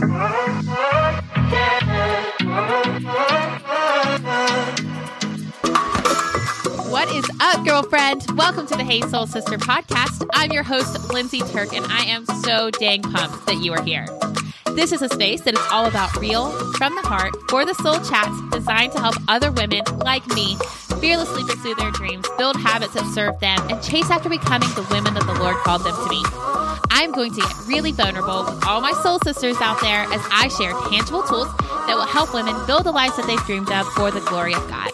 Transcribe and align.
What 0.00 0.08
is 7.12 7.28
up, 7.38 7.66
girlfriend? 7.66 8.24
Welcome 8.34 8.66
to 8.68 8.76
the 8.76 8.84
Hey 8.84 9.02
Soul 9.02 9.26
Sister 9.26 9.58
podcast. 9.58 10.26
I'm 10.32 10.52
your 10.52 10.62
host, 10.62 11.12
Lindsay 11.12 11.40
Turk, 11.40 11.74
and 11.74 11.84
I 11.90 12.04
am 12.04 12.24
so 12.24 12.70
dang 12.70 13.02
pumped 13.02 13.44
that 13.44 13.56
you 13.56 13.74
are 13.74 13.82
here. 13.82 14.06
This 14.74 14.92
is 14.92 15.02
a 15.02 15.08
space 15.10 15.42
that 15.42 15.52
is 15.52 15.66
all 15.70 15.84
about 15.84 16.16
real, 16.16 16.50
from 16.76 16.94
the 16.94 17.02
heart, 17.02 17.34
for 17.50 17.66
the 17.66 17.74
soul 17.74 18.00
chats 18.00 18.40
designed 18.52 18.92
to 18.92 19.00
help 19.00 19.16
other 19.28 19.52
women 19.52 19.82
like 19.98 20.26
me 20.28 20.56
fearlessly 20.98 21.44
pursue 21.44 21.74
their 21.74 21.90
dreams, 21.90 22.26
build 22.38 22.56
habits 22.56 22.94
that 22.94 23.04
serve 23.12 23.38
them, 23.40 23.60
and 23.68 23.82
chase 23.82 24.10
after 24.10 24.30
becoming 24.30 24.70
the 24.70 24.86
women 24.90 25.12
that 25.12 25.26
the 25.26 25.34
Lord 25.34 25.56
called 25.56 25.84
them 25.84 25.94
to 25.94 26.08
be. 26.08 26.69
I'm 26.90 27.12
going 27.12 27.32
to 27.32 27.40
get 27.40 27.66
really 27.66 27.92
vulnerable 27.92 28.44
with 28.44 28.66
all 28.66 28.80
my 28.80 28.92
soul 29.02 29.18
sisters 29.20 29.56
out 29.60 29.80
there 29.80 30.02
as 30.02 30.20
I 30.30 30.48
share 30.48 30.72
tangible 30.90 31.22
tools 31.22 31.48
that 31.86 31.94
will 31.96 32.06
help 32.06 32.34
women 32.34 32.54
build 32.66 32.84
the 32.84 32.92
lives 32.92 33.16
that 33.16 33.26
they've 33.26 33.46
dreamed 33.46 33.70
of 33.70 33.86
for 33.94 34.10
the 34.10 34.20
glory 34.20 34.54
of 34.54 34.68
God. 34.68 34.90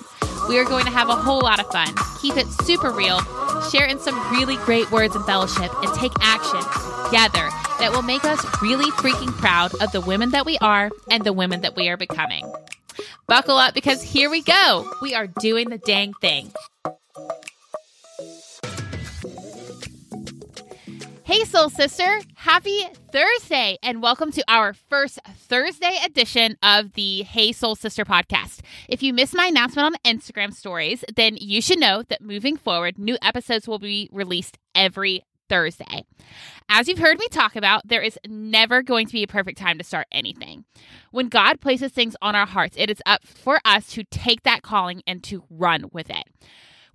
We 0.48 0.59
are 0.59 0.65
going 0.65 0.84
to 0.84 0.91
have 0.91 1.09
a 1.09 1.17
whole 1.17 1.41
lot 1.41 1.59
of 1.59 1.67
fun, 1.73 1.89
keep 2.20 2.37
it 2.37 2.47
super 2.47 2.91
real, 2.91 3.20
share 3.70 3.87
in 3.87 3.98
some 3.98 4.15
really 4.30 4.56
great 4.59 4.91
words 4.93 5.17
and 5.17 5.25
fellowship, 5.25 5.73
and 5.83 5.93
take 5.95 6.12
action 6.20 6.61
together 7.06 7.51
that 7.80 7.91
will 7.93 8.03
make 8.03 8.25
us 8.25 8.45
really 8.62 8.91
freaking 8.92 9.33
proud 9.39 9.75
of 9.83 9.91
the 9.92 10.01
women 10.01 10.31
that 10.31 10.47
we 10.47 10.59
are 10.59 10.91
and 11.11 11.25
the 11.25 11.33
women 11.33 11.62
that 11.62 11.75
we 11.75 11.89
are 11.89 11.97
becoming. 11.97 12.51
Buckle 13.27 13.56
up 13.56 13.75
because 13.75 14.03
here 14.03 14.31
we 14.31 14.42
go. 14.42 14.89
We 15.03 15.15
are 15.15 15.27
doing 15.27 15.70
the 15.70 15.78
dang 15.78 16.12
thing. 16.20 16.53
Hey, 21.27 21.43
Soul 21.43 21.71
Sister. 21.71 22.21
Happy 22.37 22.85
Thursday, 23.11 23.79
and 23.83 24.01
welcome 24.01 24.30
to 24.30 24.45
our 24.47 24.73
first 24.73 25.19
Thursday 25.34 25.98
edition 26.05 26.57
of 26.62 26.92
the 26.92 27.25
Hey 27.25 27.50
Soul 27.50 27.75
Sister 27.75 28.05
podcast. 28.05 28.61
If 28.89 29.03
you 29.03 29.12
missed 29.12 29.34
my 29.34 29.47
announcement 29.47 29.87
on 29.87 30.15
Instagram 30.17 30.55
stories, 30.55 31.05
then 31.17 31.37
you 31.41 31.61
should 31.61 31.81
know 31.81 32.05
that 32.11 32.23
moving 32.23 32.56
forward, 32.56 32.97
new 32.97 33.19
episodes 33.23 33.67
will 33.67 33.81
be 33.81 34.09
released 34.12 34.56
every 34.73 35.25
Thursday. 35.48 36.05
As 36.69 36.87
you've 36.87 37.00
heard 37.00 37.19
me 37.19 37.27
talk 37.28 37.56
about, 37.56 37.89
there 37.89 38.03
is 38.03 38.20
never 38.28 38.81
going 38.81 39.09
to 39.09 39.12
be 39.12 39.25
a 39.25 39.27
perfect 39.27 39.59
time 39.59 39.78
to 39.78 39.84
start 39.84 40.06
anything. 40.12 40.65
When 41.11 41.28
God 41.28 41.61
places 41.61 41.91
things 41.91 42.15
on 42.22 42.37
our 42.37 42.47
hearts, 42.47 42.77
it 42.78 42.89
is 42.89 43.03
up 43.05 43.27
for 43.27 43.59
us 43.65 43.89
to 43.89 44.05
take 44.05 44.45
that 44.45 44.62
calling 44.62 45.03
and 45.09 45.25
to 45.25 45.43
run 45.50 45.87
with 45.93 46.09
it. 46.09 46.22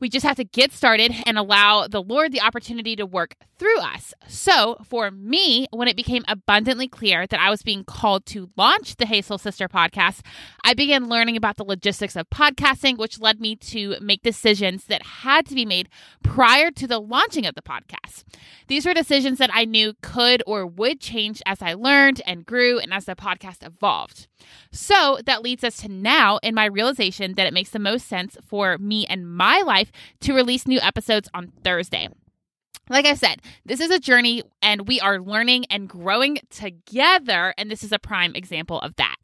We 0.02 0.10
just 0.10 0.26
have 0.26 0.38
to 0.38 0.44
get 0.44 0.74
started 0.74 1.14
and 1.28 1.38
allow 1.38 1.88
the 1.88 2.02
Lord 2.02 2.32
the 2.32 2.42
opportunity 2.42 2.96
to 2.96 3.06
work 3.06 3.36
through 3.60 3.78
us. 3.78 4.16
So, 4.28 4.78
for 4.84 5.12
me, 5.12 5.68
when 5.70 5.88
it 5.88 5.96
became 5.96 6.26
abundantly 6.28 6.88
clear 6.88 7.28
that 7.28 7.40
I 7.40 7.52
was 7.52 7.62
being 7.62 7.84
called 7.84 8.26
to 8.28 8.50
launch 8.58 8.96
the 8.96 9.22
Soul 9.22 9.38
Sister 9.38 9.70
podcast, 9.70 10.22
I 10.64 10.74
began 10.74 11.08
learning 11.08 11.38
about 11.38 11.58
the 11.58 11.64
logistics 11.64 12.16
of 12.16 12.28
podcasting, 12.32 12.98
which 12.98 13.20
led 13.20 13.40
me 13.40 13.56
to 13.58 13.98
make 14.02 14.24
decisions 14.24 14.86
that 14.86 15.06
had 15.06 15.46
to 15.46 15.54
be 15.54 15.66
made 15.66 15.90
prior 16.24 16.72
to 16.72 16.88
the 16.88 16.98
launching 16.98 17.46
of 17.46 17.54
the 17.54 17.62
podcast. 17.62 18.24
These 18.66 18.88
were 18.88 18.96
decisions 18.96 19.38
that 19.38 19.52
I 19.54 19.66
knew 19.66 19.94
could 20.02 20.42
or 20.48 20.66
would 20.66 21.00
change 21.00 21.44
as 21.46 21.62
I 21.62 21.76
learned 21.76 22.20
and 22.26 22.48
grew 22.48 22.80
and 22.80 22.92
as 22.92 23.06
the 23.06 23.16
podcast 23.16 23.64
evolved. 23.64 24.28
So, 24.72 25.20
that 25.28 25.44
leads 25.44 25.64
us 25.64 25.78
to 25.78 25.88
now 25.88 26.40
in 26.42 26.56
my 26.56 26.66
realization 26.66 27.34
that 27.34 27.46
it 27.46 27.54
makes 27.54 27.70
the 27.70 27.78
most 27.78 28.08
sense 28.08 28.38
for 28.44 28.80
me 28.80 29.06
and 29.06 29.32
my 29.32 29.62
life 29.62 29.91
to 30.22 30.34
release 30.34 30.68
new 30.68 30.80
episodes 30.80 31.30
on 31.34 31.52
Thursday. 31.64 32.10
Like 32.90 33.06
I 33.06 33.14
said, 33.14 33.42
this 33.66 33.80
is 33.80 33.90
a 33.90 34.00
journey 34.00 34.44
and 34.62 34.88
we 34.88 35.00
are 35.00 35.20
learning 35.20 35.66
and 35.70 35.88
growing 35.88 36.40
together. 36.50 37.54
And 37.58 37.72
this 37.72 37.84
is 37.84 37.92
a 37.92 38.00
prime 38.00 38.36
example 38.36 38.80
of 38.82 38.96
that. 38.98 39.16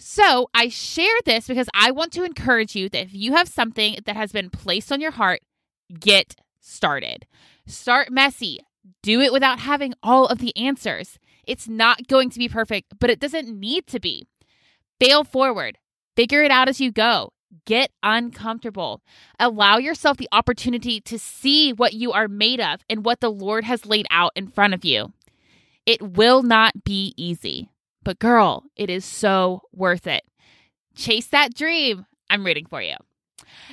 So, 0.00 0.48
I 0.54 0.68
share 0.68 1.16
this 1.24 1.48
because 1.48 1.68
I 1.74 1.90
want 1.90 2.12
to 2.12 2.22
encourage 2.22 2.76
you 2.76 2.88
that 2.90 3.06
if 3.06 3.14
you 3.14 3.32
have 3.32 3.48
something 3.48 3.98
that 4.06 4.14
has 4.14 4.30
been 4.30 4.48
placed 4.48 4.92
on 4.92 5.00
your 5.00 5.10
heart, 5.10 5.40
get 5.98 6.36
started. 6.60 7.26
Start 7.66 8.12
messy. 8.12 8.60
Do 9.02 9.20
it 9.20 9.32
without 9.32 9.58
having 9.58 9.94
all 10.00 10.26
of 10.26 10.38
the 10.38 10.56
answers. 10.56 11.18
It's 11.48 11.66
not 11.66 12.06
going 12.06 12.30
to 12.30 12.38
be 12.38 12.48
perfect, 12.48 12.94
but 13.00 13.10
it 13.10 13.18
doesn't 13.18 13.48
need 13.48 13.88
to 13.88 13.98
be. 13.98 14.26
Fail 15.00 15.24
forward. 15.24 15.78
Figure 16.14 16.42
it 16.42 16.50
out 16.50 16.68
as 16.68 16.80
you 16.80 16.92
go. 16.92 17.32
Get 17.64 17.90
uncomfortable. 18.02 19.02
Allow 19.38 19.78
yourself 19.78 20.16
the 20.16 20.28
opportunity 20.32 21.00
to 21.02 21.18
see 21.18 21.72
what 21.72 21.94
you 21.94 22.12
are 22.12 22.28
made 22.28 22.60
of 22.60 22.80
and 22.90 23.04
what 23.04 23.20
the 23.20 23.30
Lord 23.30 23.64
has 23.64 23.86
laid 23.86 24.06
out 24.10 24.32
in 24.36 24.48
front 24.48 24.74
of 24.74 24.84
you. 24.84 25.12
It 25.86 26.02
will 26.02 26.42
not 26.42 26.84
be 26.84 27.14
easy, 27.16 27.70
but 28.02 28.18
girl, 28.18 28.64
it 28.76 28.90
is 28.90 29.04
so 29.04 29.62
worth 29.72 30.06
it. 30.06 30.22
Chase 30.94 31.28
that 31.28 31.54
dream. 31.54 32.04
I'm 32.28 32.44
rooting 32.44 32.66
for 32.66 32.82
you. 32.82 32.96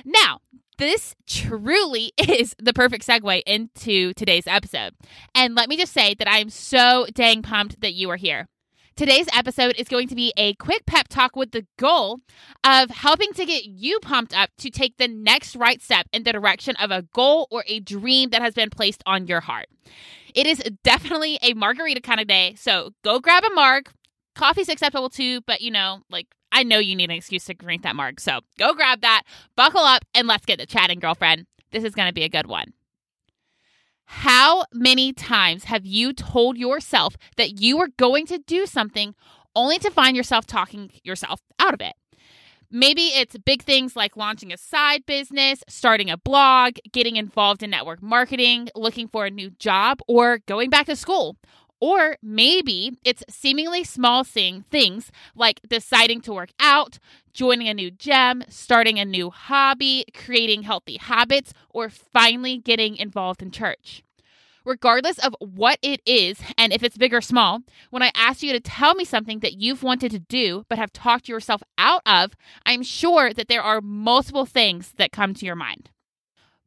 Now, 0.04 0.40
this 0.78 1.14
truly 1.26 2.12
is 2.18 2.54
the 2.58 2.72
perfect 2.72 3.06
segue 3.06 3.42
into 3.46 4.14
today's 4.14 4.46
episode. 4.46 4.94
And 5.34 5.54
let 5.54 5.68
me 5.68 5.76
just 5.76 5.92
say 5.92 6.14
that 6.14 6.28
I 6.28 6.38
am 6.38 6.50
so 6.50 7.06
dang 7.12 7.42
pumped 7.42 7.80
that 7.80 7.94
you 7.94 8.10
are 8.10 8.16
here. 8.16 8.48
Today's 8.96 9.26
episode 9.34 9.74
is 9.76 9.88
going 9.88 10.08
to 10.08 10.14
be 10.14 10.32
a 10.38 10.54
quick 10.54 10.86
pep 10.86 11.08
talk 11.08 11.36
with 11.36 11.50
the 11.50 11.66
goal 11.78 12.20
of 12.64 12.88
helping 12.88 13.30
to 13.34 13.44
get 13.44 13.66
you 13.66 14.00
pumped 14.00 14.34
up 14.34 14.48
to 14.56 14.70
take 14.70 14.96
the 14.96 15.06
next 15.06 15.54
right 15.54 15.82
step 15.82 16.06
in 16.14 16.22
the 16.22 16.32
direction 16.32 16.74
of 16.76 16.90
a 16.90 17.02
goal 17.12 17.46
or 17.50 17.62
a 17.68 17.78
dream 17.78 18.30
that 18.30 18.40
has 18.40 18.54
been 18.54 18.70
placed 18.70 19.02
on 19.04 19.26
your 19.26 19.42
heart. 19.42 19.66
It 20.34 20.46
is 20.46 20.62
definitely 20.82 21.38
a 21.42 21.52
margarita 21.52 22.00
kind 22.00 22.20
of 22.20 22.26
day, 22.26 22.54
so 22.56 22.92
go 23.04 23.20
grab 23.20 23.44
a 23.44 23.50
marg. 23.50 23.90
Coffee's 24.34 24.70
acceptable 24.70 25.10
too, 25.10 25.42
but 25.42 25.60
you 25.60 25.70
know, 25.70 26.00
like 26.08 26.28
I 26.50 26.62
know 26.62 26.78
you 26.78 26.96
need 26.96 27.10
an 27.10 27.16
excuse 27.16 27.44
to 27.44 27.54
drink 27.54 27.82
that 27.82 27.96
marg. 27.96 28.18
So 28.18 28.40
go 28.58 28.72
grab 28.72 29.02
that, 29.02 29.24
buckle 29.56 29.82
up, 29.82 30.06
and 30.14 30.26
let's 30.26 30.46
get 30.46 30.58
to 30.58 30.64
chatting, 30.64 31.00
girlfriend. 31.00 31.44
This 31.70 31.84
is 31.84 31.94
going 31.94 32.08
to 32.08 32.14
be 32.14 32.24
a 32.24 32.30
good 32.30 32.46
one. 32.46 32.72
How 34.06 34.64
many 34.72 35.12
times 35.12 35.64
have 35.64 35.84
you 35.84 36.12
told 36.12 36.56
yourself 36.56 37.16
that 37.36 37.60
you 37.60 37.76
were 37.76 37.88
going 37.96 38.26
to 38.26 38.38
do 38.38 38.64
something 38.66 39.14
only 39.54 39.78
to 39.78 39.90
find 39.90 40.16
yourself 40.16 40.46
talking 40.46 40.90
yourself 41.02 41.40
out 41.58 41.74
of 41.74 41.80
it? 41.80 41.94
Maybe 42.70 43.08
it's 43.08 43.36
big 43.38 43.62
things 43.62 43.94
like 43.94 44.16
launching 44.16 44.52
a 44.52 44.56
side 44.56 45.06
business, 45.06 45.62
starting 45.68 46.10
a 46.10 46.16
blog, 46.16 46.76
getting 46.92 47.16
involved 47.16 47.62
in 47.62 47.70
network 47.70 48.02
marketing, 48.02 48.68
looking 48.74 49.08
for 49.08 49.26
a 49.26 49.30
new 49.30 49.50
job, 49.50 50.00
or 50.08 50.38
going 50.46 50.70
back 50.70 50.86
to 50.86 50.96
school. 50.96 51.36
Or 51.80 52.16
maybe 52.22 52.98
it's 53.04 53.22
seemingly 53.28 53.84
small 53.84 54.24
thing, 54.24 54.64
things 54.70 55.12
like 55.34 55.60
deciding 55.68 56.22
to 56.22 56.32
work 56.32 56.50
out, 56.58 56.98
joining 57.36 57.68
a 57.68 57.74
new 57.74 57.90
gym, 57.90 58.42
starting 58.48 58.98
a 58.98 59.04
new 59.04 59.28
hobby, 59.28 60.06
creating 60.14 60.62
healthy 60.62 60.96
habits, 60.96 61.52
or 61.68 61.90
finally 61.90 62.56
getting 62.56 62.96
involved 62.96 63.42
in 63.42 63.50
church. 63.50 64.02
Regardless 64.64 65.18
of 65.18 65.36
what 65.38 65.78
it 65.82 66.00
is, 66.06 66.40
and 66.56 66.72
if 66.72 66.82
it's 66.82 66.96
big 66.96 67.12
or 67.12 67.20
small, 67.20 67.60
when 67.90 68.02
I 68.02 68.10
ask 68.16 68.42
you 68.42 68.52
to 68.52 68.58
tell 68.58 68.94
me 68.94 69.04
something 69.04 69.40
that 69.40 69.60
you've 69.60 69.82
wanted 69.82 70.10
to 70.12 70.18
do 70.18 70.64
but 70.70 70.78
have 70.78 70.94
talked 70.94 71.28
yourself 71.28 71.62
out 71.76 72.00
of, 72.06 72.32
I'm 72.64 72.82
sure 72.82 73.34
that 73.34 73.48
there 73.48 73.62
are 73.62 73.82
multiple 73.82 74.46
things 74.46 74.94
that 74.96 75.12
come 75.12 75.34
to 75.34 75.44
your 75.46 75.54
mind. 75.54 75.90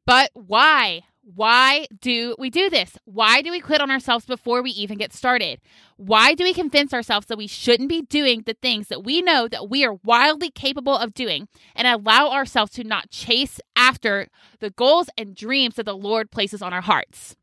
But 0.05 0.29
why? 0.33 1.01
Why 1.35 1.85
do 2.01 2.35
we 2.39 2.49
do 2.49 2.71
this? 2.71 2.97
Why 3.05 3.43
do 3.43 3.51
we 3.51 3.59
quit 3.59 3.81
on 3.81 3.91
ourselves 3.91 4.25
before 4.25 4.63
we 4.63 4.71
even 4.71 4.97
get 4.97 5.13
started? 5.13 5.61
Why 5.95 6.33
do 6.33 6.43
we 6.43 6.53
convince 6.53 6.91
ourselves 6.91 7.27
that 7.27 7.37
we 7.37 7.45
shouldn't 7.45 7.89
be 7.89 8.01
doing 8.01 8.41
the 8.45 8.55
things 8.55 8.87
that 8.87 9.03
we 9.03 9.21
know 9.21 9.47
that 9.47 9.69
we 9.69 9.85
are 9.85 9.99
wildly 10.03 10.49
capable 10.49 10.97
of 10.97 11.13
doing 11.13 11.47
and 11.75 11.87
allow 11.87 12.31
ourselves 12.31 12.71
to 12.73 12.83
not 12.83 13.11
chase 13.11 13.59
after 13.75 14.29
the 14.59 14.71
goals 14.71 15.07
and 15.19 15.35
dreams 15.35 15.75
that 15.75 15.85
the 15.85 15.95
Lord 15.95 16.31
places 16.31 16.63
on 16.63 16.73
our 16.73 16.81
hearts? 16.81 17.35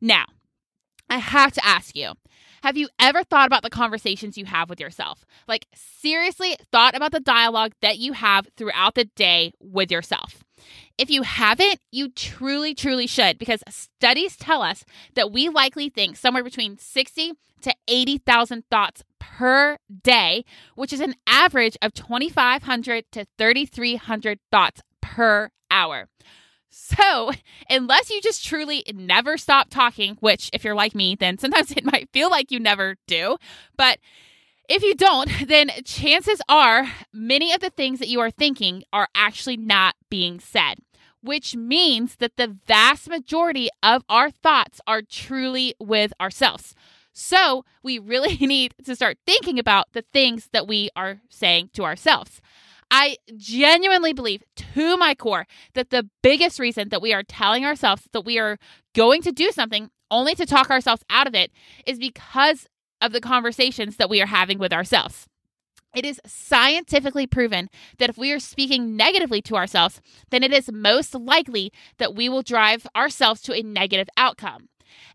Now, 0.00 0.24
I 1.08 1.18
have 1.18 1.52
to 1.52 1.64
ask 1.64 1.94
you 1.94 2.14
have 2.62 2.76
you 2.76 2.88
ever 2.98 3.22
thought 3.22 3.46
about 3.46 3.62
the 3.62 3.70
conversations 3.70 4.36
you 4.36 4.44
have 4.44 4.68
with 4.68 4.80
yourself? 4.80 5.24
Like, 5.48 5.66
seriously, 5.74 6.56
thought 6.72 6.96
about 6.96 7.12
the 7.12 7.20
dialogue 7.20 7.72
that 7.80 7.98
you 7.98 8.12
have 8.12 8.48
throughout 8.56 8.96
the 8.96 9.04
day 9.04 9.52
with 9.60 9.90
yourself? 9.90 10.44
If 11.00 11.08
you 11.08 11.22
haven't, 11.22 11.78
you 11.90 12.10
truly, 12.10 12.74
truly 12.74 13.06
should 13.06 13.38
because 13.38 13.62
studies 13.70 14.36
tell 14.36 14.60
us 14.60 14.84
that 15.14 15.32
we 15.32 15.48
likely 15.48 15.88
think 15.88 16.14
somewhere 16.14 16.44
between 16.44 16.76
60 16.76 17.32
to 17.62 17.74
80,000 17.88 18.64
thoughts 18.70 19.02
per 19.18 19.78
day, 20.02 20.44
which 20.74 20.92
is 20.92 21.00
an 21.00 21.14
average 21.26 21.78
of 21.80 21.94
2,500 21.94 23.04
to 23.12 23.26
3,300 23.38 24.40
thoughts 24.52 24.82
per 25.00 25.48
hour. 25.70 26.10
So, 26.68 27.30
unless 27.70 28.10
you 28.10 28.20
just 28.20 28.44
truly 28.44 28.84
never 28.94 29.38
stop 29.38 29.70
talking, 29.70 30.18
which 30.20 30.50
if 30.52 30.64
you're 30.64 30.74
like 30.74 30.94
me, 30.94 31.16
then 31.18 31.38
sometimes 31.38 31.70
it 31.76 31.84
might 31.86 32.10
feel 32.12 32.28
like 32.28 32.50
you 32.50 32.60
never 32.60 32.96
do, 33.06 33.38
but 33.74 34.00
if 34.68 34.84
you 34.84 34.94
don't, 34.94 35.30
then 35.48 35.70
chances 35.84 36.40
are 36.48 36.86
many 37.12 37.52
of 37.52 37.60
the 37.60 37.70
things 37.70 37.98
that 37.98 38.08
you 38.08 38.20
are 38.20 38.30
thinking 38.30 38.84
are 38.92 39.08
actually 39.14 39.56
not 39.56 39.96
being 40.08 40.38
said, 40.38 40.76
which 41.22 41.56
means 41.56 42.16
that 42.16 42.36
the 42.36 42.56
vast 42.66 43.08
majority 43.08 43.68
of 43.82 44.02
our 44.08 44.30
thoughts 44.30 44.80
are 44.86 45.02
truly 45.02 45.74
with 45.78 46.12
ourselves. 46.20 46.74
So 47.12 47.64
we 47.82 47.98
really 47.98 48.36
need 48.40 48.74
to 48.84 48.96
start 48.96 49.18
thinking 49.26 49.58
about 49.58 49.92
the 49.92 50.04
things 50.12 50.48
that 50.52 50.66
we 50.66 50.90
are 50.96 51.20
saying 51.28 51.70
to 51.74 51.84
ourselves. 51.84 52.40
I 52.90 53.16
genuinely 53.36 54.12
believe 54.12 54.42
to 54.74 54.96
my 54.96 55.14
core 55.14 55.46
that 55.74 55.90
the 55.90 56.08
biggest 56.22 56.58
reason 56.58 56.88
that 56.88 57.02
we 57.02 57.12
are 57.12 57.22
telling 57.22 57.64
ourselves 57.64 58.08
that 58.12 58.24
we 58.24 58.38
are 58.38 58.58
going 58.94 59.22
to 59.22 59.32
do 59.32 59.52
something 59.52 59.90
only 60.10 60.34
to 60.34 60.44
talk 60.44 60.70
ourselves 60.70 61.04
out 61.08 61.28
of 61.28 61.34
it 61.34 61.52
is 61.86 61.98
because 61.98 62.66
of 63.00 63.12
the 63.12 63.20
conversations 63.20 63.96
that 63.96 64.10
we 64.10 64.20
are 64.20 64.26
having 64.26 64.58
with 64.58 64.72
ourselves. 64.72 65.28
It 65.94 66.04
is 66.04 66.20
scientifically 66.24 67.26
proven 67.26 67.68
that 67.98 68.10
if 68.10 68.18
we 68.18 68.32
are 68.32 68.38
speaking 68.38 68.96
negatively 68.96 69.42
to 69.42 69.56
ourselves, 69.56 70.00
then 70.30 70.44
it 70.44 70.52
is 70.52 70.70
most 70.72 71.14
likely 71.14 71.72
that 71.98 72.14
we 72.14 72.28
will 72.28 72.42
drive 72.42 72.86
ourselves 72.94 73.40
to 73.42 73.54
a 73.54 73.62
negative 73.62 74.08
outcome. 74.16 74.68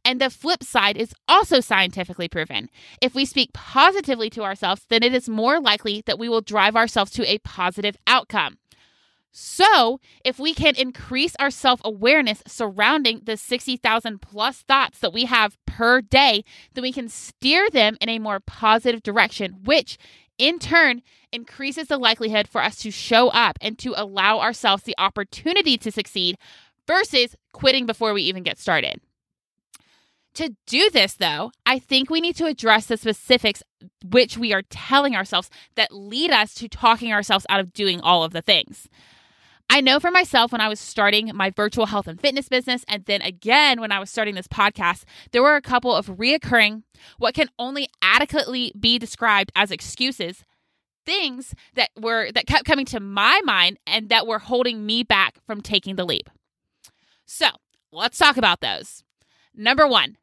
And 0.04 0.20
the 0.20 0.30
flip 0.30 0.64
side 0.64 0.98
is 0.98 1.14
also 1.28 1.60
scientifically 1.60 2.28
proven. 2.28 2.70
If 3.02 3.16
we 3.16 3.26
speak 3.26 3.54
positively 3.54 4.30
to 4.32 4.44
ourselves, 4.44 4.86
then 4.90 5.04
it 5.04 5.14
is 5.14 5.30
more 5.30 5.60
likely 5.60 6.04
that 6.06 6.20
we 6.20 6.30
will 6.30 6.42
drive 6.42 6.76
ourselves 6.76 7.12
to 7.12 7.30
a 7.30 7.40
positive 7.40 7.98
outcome. 8.08 8.58
So, 9.38 10.00
if 10.24 10.40
we 10.40 10.54
can 10.54 10.76
increase 10.78 11.36
our 11.40 11.50
self 11.50 11.82
awareness 11.84 12.42
surrounding 12.48 13.22
the 13.26 13.36
60,000 13.36 14.22
plus 14.22 14.62
thoughts 14.62 15.00
that 15.00 15.12
we 15.12 15.26
have 15.26 15.58
per 15.66 16.00
day, 16.00 16.46
then 16.74 16.84
we 16.84 16.94
can 16.94 17.10
steer 17.10 17.70
them 17.70 17.98
in 18.00 18.08
a 18.08 18.20
more 18.20 18.40
positive 18.40 19.04
direction, 19.04 19.58
which 19.66 19.98
in 20.38 20.60
turn 20.60 21.02
increases 21.32 21.88
the 21.88 21.98
likelihood 21.98 22.48
for 22.48 22.62
us 22.62 22.78
to 22.78 22.92
show 22.92 23.30
up 23.30 23.58
and 23.62 23.78
to 23.80 23.94
allow 23.96 24.40
ourselves 24.40 24.84
the 24.84 24.96
opportunity 24.98 25.78
to 25.78 25.92
succeed 25.92 26.38
versus 26.88 27.36
quitting 27.52 27.86
before 27.86 28.14
we 28.14 28.22
even 28.24 28.44
get 28.44 28.60
started. 28.60 29.02
To 30.36 30.56
do 30.68 30.90
this, 30.92 31.14
though, 31.14 31.52
I 31.66 31.80
think 31.80 32.10
we 32.10 32.20
need 32.20 32.36
to 32.36 32.46
address 32.46 32.88
the 32.88 32.98
specifics 32.98 33.64
which 34.04 34.38
we 34.38 34.54
are 34.54 34.64
telling 34.70 35.16
ourselves 35.16 35.50
that 35.76 35.94
lead 35.94 36.30
us 36.30 36.54
to 36.56 36.68
talking 36.68 37.14
ourselves 37.14 37.46
out 37.50 37.62
of 37.62 37.72
doing 37.72 38.02
all 38.02 38.24
of 38.24 38.34
the 38.34 38.42
things. 38.42 38.90
I 39.70 39.82
know 39.82 40.00
for 40.00 40.12
myself 40.12 40.52
when 40.52 40.62
I 40.62 40.70
was 40.70 40.80
starting 40.80 41.32
my 41.34 41.50
virtual 41.50 41.88
health 41.88 42.08
and 42.08 42.20
fitness 42.20 42.48
business, 42.48 42.86
and 42.88 43.04
then 43.06 43.22
again 43.22 43.82
when 43.82 43.92
I 43.92 44.00
was 44.00 44.10
starting 44.10 44.36
this 44.36 44.48
podcast, 44.48 45.04
there 45.32 45.44
were 45.44 45.56
a 45.56 45.62
couple 45.62 45.94
of 45.94 46.08
reoccurring, 46.08 46.84
what 47.18 47.34
can 47.34 47.50
only 47.60 47.90
adequately 48.02 48.72
be 48.80 48.98
described 49.00 49.52
as 49.56 49.72
excuses, 49.72 50.46
things 51.06 51.54
that 51.74 51.90
were 52.00 52.32
that 52.32 52.48
kept 52.48 52.66
coming 52.66 52.86
to 52.86 53.00
my 53.00 53.42
mind 53.44 53.78
and 53.86 54.10
that 54.10 54.28
were 54.28 54.40
holding 54.40 54.86
me 54.86 55.04
back 55.04 55.40
from 55.46 55.62
taking 55.62 55.96
the 55.96 56.06
leap. 56.06 56.30
So 57.26 57.48
let's 57.92 58.18
talk 58.18 58.38
about 58.38 58.62
those. 58.62 59.04
Number 59.54 59.88
one, 59.88 60.18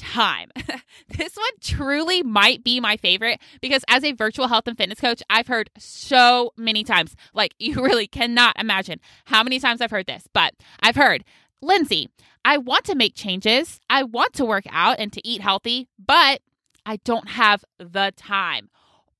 time. 0.00 0.50
this 1.08 1.36
one 1.36 1.52
truly 1.60 2.22
might 2.22 2.64
be 2.64 2.80
my 2.80 2.96
favorite 2.96 3.38
because 3.60 3.84
as 3.88 4.02
a 4.02 4.12
virtual 4.12 4.48
health 4.48 4.66
and 4.66 4.76
fitness 4.76 5.00
coach, 5.00 5.22
I've 5.28 5.46
heard 5.46 5.70
so 5.78 6.52
many 6.56 6.82
times. 6.82 7.14
Like, 7.34 7.54
you 7.58 7.74
really 7.82 8.06
cannot 8.06 8.58
imagine 8.58 9.00
how 9.26 9.42
many 9.42 9.60
times 9.60 9.80
I've 9.80 9.90
heard 9.90 10.06
this, 10.06 10.24
but 10.32 10.54
I've 10.80 10.96
heard, 10.96 11.24
Lindsay, 11.62 12.08
I 12.44 12.56
want 12.56 12.84
to 12.86 12.94
make 12.94 13.14
changes. 13.14 13.80
I 13.90 14.02
want 14.02 14.32
to 14.34 14.44
work 14.44 14.64
out 14.70 14.98
and 14.98 15.12
to 15.12 15.26
eat 15.26 15.42
healthy, 15.42 15.88
but 15.98 16.40
I 16.86 16.96
don't 17.04 17.28
have 17.28 17.64
the 17.78 18.12
time. 18.16 18.70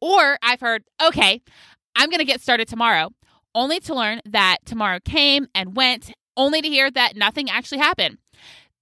Or 0.01 0.39
I've 0.43 0.61
heard, 0.61 0.85
okay, 1.03 1.43
I'm 1.95 2.09
going 2.09 2.21
to 2.21 2.25
get 2.25 2.41
started 2.41 2.67
tomorrow, 2.67 3.11
only 3.55 3.79
to 3.81 3.95
learn 3.95 4.23
that 4.25 4.59
tomorrow 4.65 4.99
came 5.05 5.49
and 5.55 5.77
went, 5.77 6.13
only 6.37 6.63
to 6.63 6.69
hear 6.69 6.91
that 6.91 7.17
nothing 7.17 7.51
actually 7.51 7.79
happened. 7.79 8.17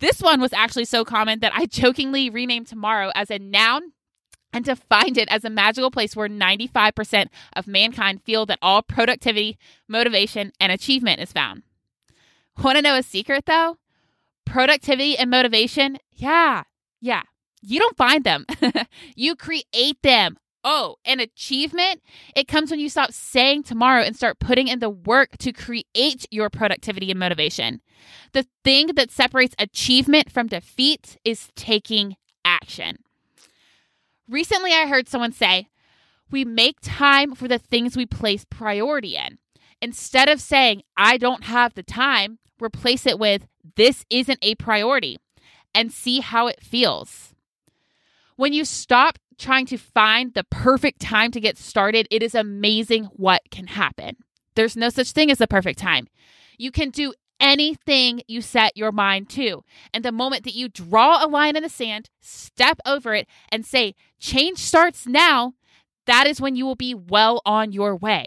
This 0.01 0.21
one 0.21 0.41
was 0.41 0.53
actually 0.53 0.85
so 0.85 1.05
common 1.05 1.41
that 1.41 1.53
I 1.55 1.67
jokingly 1.71 2.31
renamed 2.31 2.67
tomorrow 2.67 3.11
as 3.15 3.31
a 3.31 3.39
noun 3.39 3.93
and 4.53 4.65
to 4.65 4.77
find 4.77 5.19
it 5.19 5.29
as 5.29 5.45
a 5.45 5.51
magical 5.51 5.91
place 5.91 6.17
where 6.17 6.29
95% 6.29 7.27
of 7.55 7.67
mankind 7.67 8.23
feel 8.23 8.47
that 8.47 8.59
all 8.63 8.83
productivity, 8.83 9.59
motivation, 9.87 10.53
and 10.61 10.73
achievement 10.73 11.21
is 11.21 11.33
found. 11.33 11.63
Want 12.63 12.77
to 12.77 12.83
know 12.83 12.97
a 12.97 13.03
secret 13.03 13.45
though? 13.47 13.77
Productivity 14.47 15.17
and 15.19 15.31
motivation, 15.31 15.99
yeah, 16.13 16.65
yeah, 17.01 17.23
you 17.61 17.79
don't 17.79 17.97
find 17.97 18.25
them. 18.25 18.47
you 19.15 19.37
create 19.37 20.03
them. 20.03 20.39
Oh, 20.65 20.97
an 21.05 21.21
achievement, 21.21 22.03
it 22.35 22.49
comes 22.49 22.71
when 22.71 22.81
you 22.81 22.89
stop 22.89 23.13
saying 23.13 23.63
tomorrow 23.63 24.03
and 24.03 24.17
start 24.17 24.41
putting 24.41 24.67
in 24.69 24.81
the 24.81 24.91
work 24.91 25.39
to 25.39 25.53
create 25.53 26.27
your 26.31 26.51
productivity 26.51 27.11
and 27.11 27.21
motivation. 27.21 27.81
The 28.33 28.47
thing 28.65 28.89
that 28.97 29.11
separates 29.11 29.55
achievement 29.59 30.33
from 30.33 30.49
defeat 30.49 31.17
is 31.25 31.49
taking 31.55 32.17
action. 32.45 32.99
Recently, 34.29 34.73
I 34.73 34.87
heard 34.87 35.09
someone 35.09 35.33
say, 35.33 35.69
We 36.31 36.45
make 36.45 36.79
time 36.83 37.35
for 37.35 37.47
the 37.47 37.59
things 37.59 37.97
we 37.97 38.07
place 38.07 38.45
priority 38.45 39.17
in. 39.17 39.39
Instead 39.81 40.29
of 40.29 40.41
saying, 40.41 40.83
I 40.97 41.19
don't 41.19 41.45
have 41.45 41.75
the 41.75 41.85
time, 41.85 42.39
replace 42.61 43.07
it 43.07 43.19
with, 43.19 43.47
This 43.77 44.05
isn't 44.11 44.41
a 44.43 44.57
priority, 44.57 45.19
and 45.73 45.93
see 45.93 46.21
how 46.21 46.49
it 46.49 46.63
feels. 46.63 47.35
When 48.37 48.53
you 48.53 48.65
stop 48.65 49.19
trying 49.39 49.67
to 49.67 49.77
find 49.77 50.35
the 50.35 50.45
perfect 50.45 51.01
time 51.01 51.31
to 51.31 51.41
get 51.41 51.57
started, 51.57 52.09
it 52.11 52.23
is 52.23 52.35
amazing 52.35 53.05
what 53.05 53.43
can 53.51 53.69
happen. 53.69 54.17
There's 54.55 54.77
no 54.77 54.89
such 54.89 55.13
thing 55.13 55.31
as 55.31 55.39
the 55.39 55.47
perfect 55.47 55.79
time. 55.79 56.09
You 56.59 56.71
can 56.71 56.91
do 56.91 57.15
anything 57.41 58.23
you 58.27 58.43
set 58.43 58.77
your 58.77 58.91
mind 58.91 59.29
to. 59.31 59.63
And 59.95 60.05
the 60.05 60.13
moment 60.13 60.45
that 60.45 60.55
you 60.55 60.69
draw 60.69 61.25
a 61.25 61.29
line 61.29 61.57
in 61.57 61.63
the 61.63 61.69
sand, 61.69 62.11
step 62.21 62.81
over 62.85 63.15
it, 63.15 63.29
and 63.51 63.65
say, 63.65 63.95
change 64.19 64.59
starts 64.59 65.07
now, 65.07 65.55
that 66.07 66.27
is 66.27 66.41
when 66.41 66.57
you 66.57 66.67
will 66.67 66.75
be 66.75 66.95
well 66.95 67.41
on 67.47 67.71
your 67.73 67.95
way. 67.95 68.27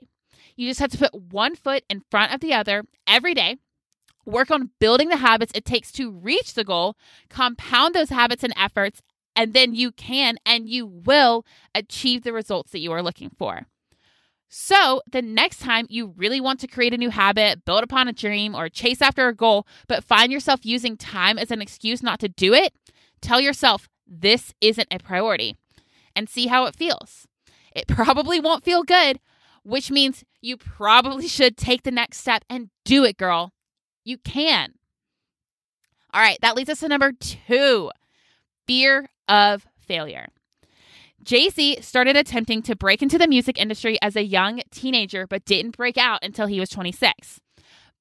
You 0.55 0.67
just 0.67 0.79
have 0.79 0.91
to 0.91 0.97
put 0.97 1.13
one 1.13 1.55
foot 1.55 1.83
in 1.89 2.03
front 2.09 2.33
of 2.33 2.39
the 2.39 2.53
other 2.53 2.83
every 3.05 3.33
day. 3.33 3.57
Work 4.25 4.51
on 4.51 4.69
building 4.79 5.09
the 5.09 5.17
habits 5.17 5.51
it 5.55 5.65
takes 5.65 5.91
to 5.93 6.11
reach 6.11 6.53
the 6.53 6.63
goal, 6.63 6.95
compound 7.29 7.95
those 7.95 8.09
habits 8.09 8.43
and 8.43 8.53
efforts, 8.55 9.01
and 9.35 9.53
then 9.53 9.73
you 9.73 9.91
can 9.91 10.37
and 10.45 10.69
you 10.69 10.85
will 10.85 11.45
achieve 11.73 12.23
the 12.23 12.33
results 12.33 12.71
that 12.71 12.79
you 12.79 12.91
are 12.91 13.03
looking 13.03 13.31
for. 13.37 13.67
So, 14.53 15.01
the 15.09 15.21
next 15.21 15.59
time 15.59 15.85
you 15.89 16.13
really 16.17 16.41
want 16.41 16.59
to 16.59 16.67
create 16.67 16.93
a 16.93 16.97
new 16.97 17.09
habit, 17.09 17.63
build 17.63 17.85
upon 17.85 18.09
a 18.09 18.13
dream, 18.13 18.53
or 18.53 18.67
chase 18.67 19.01
after 19.01 19.29
a 19.29 19.35
goal, 19.35 19.65
but 19.87 20.03
find 20.03 20.29
yourself 20.29 20.65
using 20.65 20.97
time 20.97 21.37
as 21.37 21.51
an 21.51 21.61
excuse 21.61 22.03
not 22.03 22.19
to 22.19 22.27
do 22.27 22.53
it, 22.53 22.73
tell 23.21 23.39
yourself 23.39 23.87
this 24.05 24.53
isn't 24.59 24.89
a 24.91 24.99
priority 24.99 25.55
and 26.17 26.27
see 26.27 26.47
how 26.47 26.65
it 26.65 26.75
feels. 26.75 27.27
It 27.73 27.87
probably 27.87 28.41
won't 28.41 28.65
feel 28.65 28.83
good, 28.83 29.21
which 29.63 29.89
means 29.89 30.25
you 30.41 30.57
probably 30.57 31.29
should 31.29 31.55
take 31.55 31.83
the 31.83 31.91
next 31.91 32.17
step 32.17 32.43
and 32.49 32.71
do 32.83 33.05
it, 33.05 33.17
girl. 33.17 33.53
You 34.03 34.17
can. 34.17 34.73
All 36.13 36.21
right, 36.21 36.39
that 36.41 36.57
leads 36.57 36.69
us 36.69 36.81
to 36.81 36.89
number 36.89 37.13
two 37.13 37.89
fear 38.67 39.09
of 39.31 39.65
failure. 39.79 40.27
Jay-Z 41.23 41.81
started 41.81 42.17
attempting 42.17 42.61
to 42.63 42.75
break 42.75 43.01
into 43.01 43.17
the 43.17 43.27
music 43.27 43.59
industry 43.59 43.97
as 44.01 44.15
a 44.15 44.23
young 44.23 44.61
teenager, 44.71 45.25
but 45.25 45.45
didn't 45.45 45.77
break 45.77 45.97
out 45.97 46.23
until 46.23 46.47
he 46.47 46.59
was 46.59 46.69
26. 46.69 47.39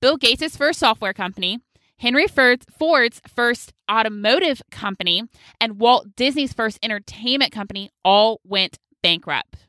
Bill 0.01 0.17
Gates' 0.17 0.57
first 0.57 0.79
software 0.79 1.13
company, 1.13 1.61
Henry 1.99 2.27
Ford's 2.27 3.21
first 3.29 3.75
automotive 3.91 4.63
company, 4.71 5.25
and 5.61 5.79
Walt 5.79 6.17
Disney's 6.17 6.55
first 6.55 6.79
entertainment 6.83 7.53
company 7.53 7.91
all 8.05 8.41
went 8.43 8.79
bankrupt. 9.03 9.67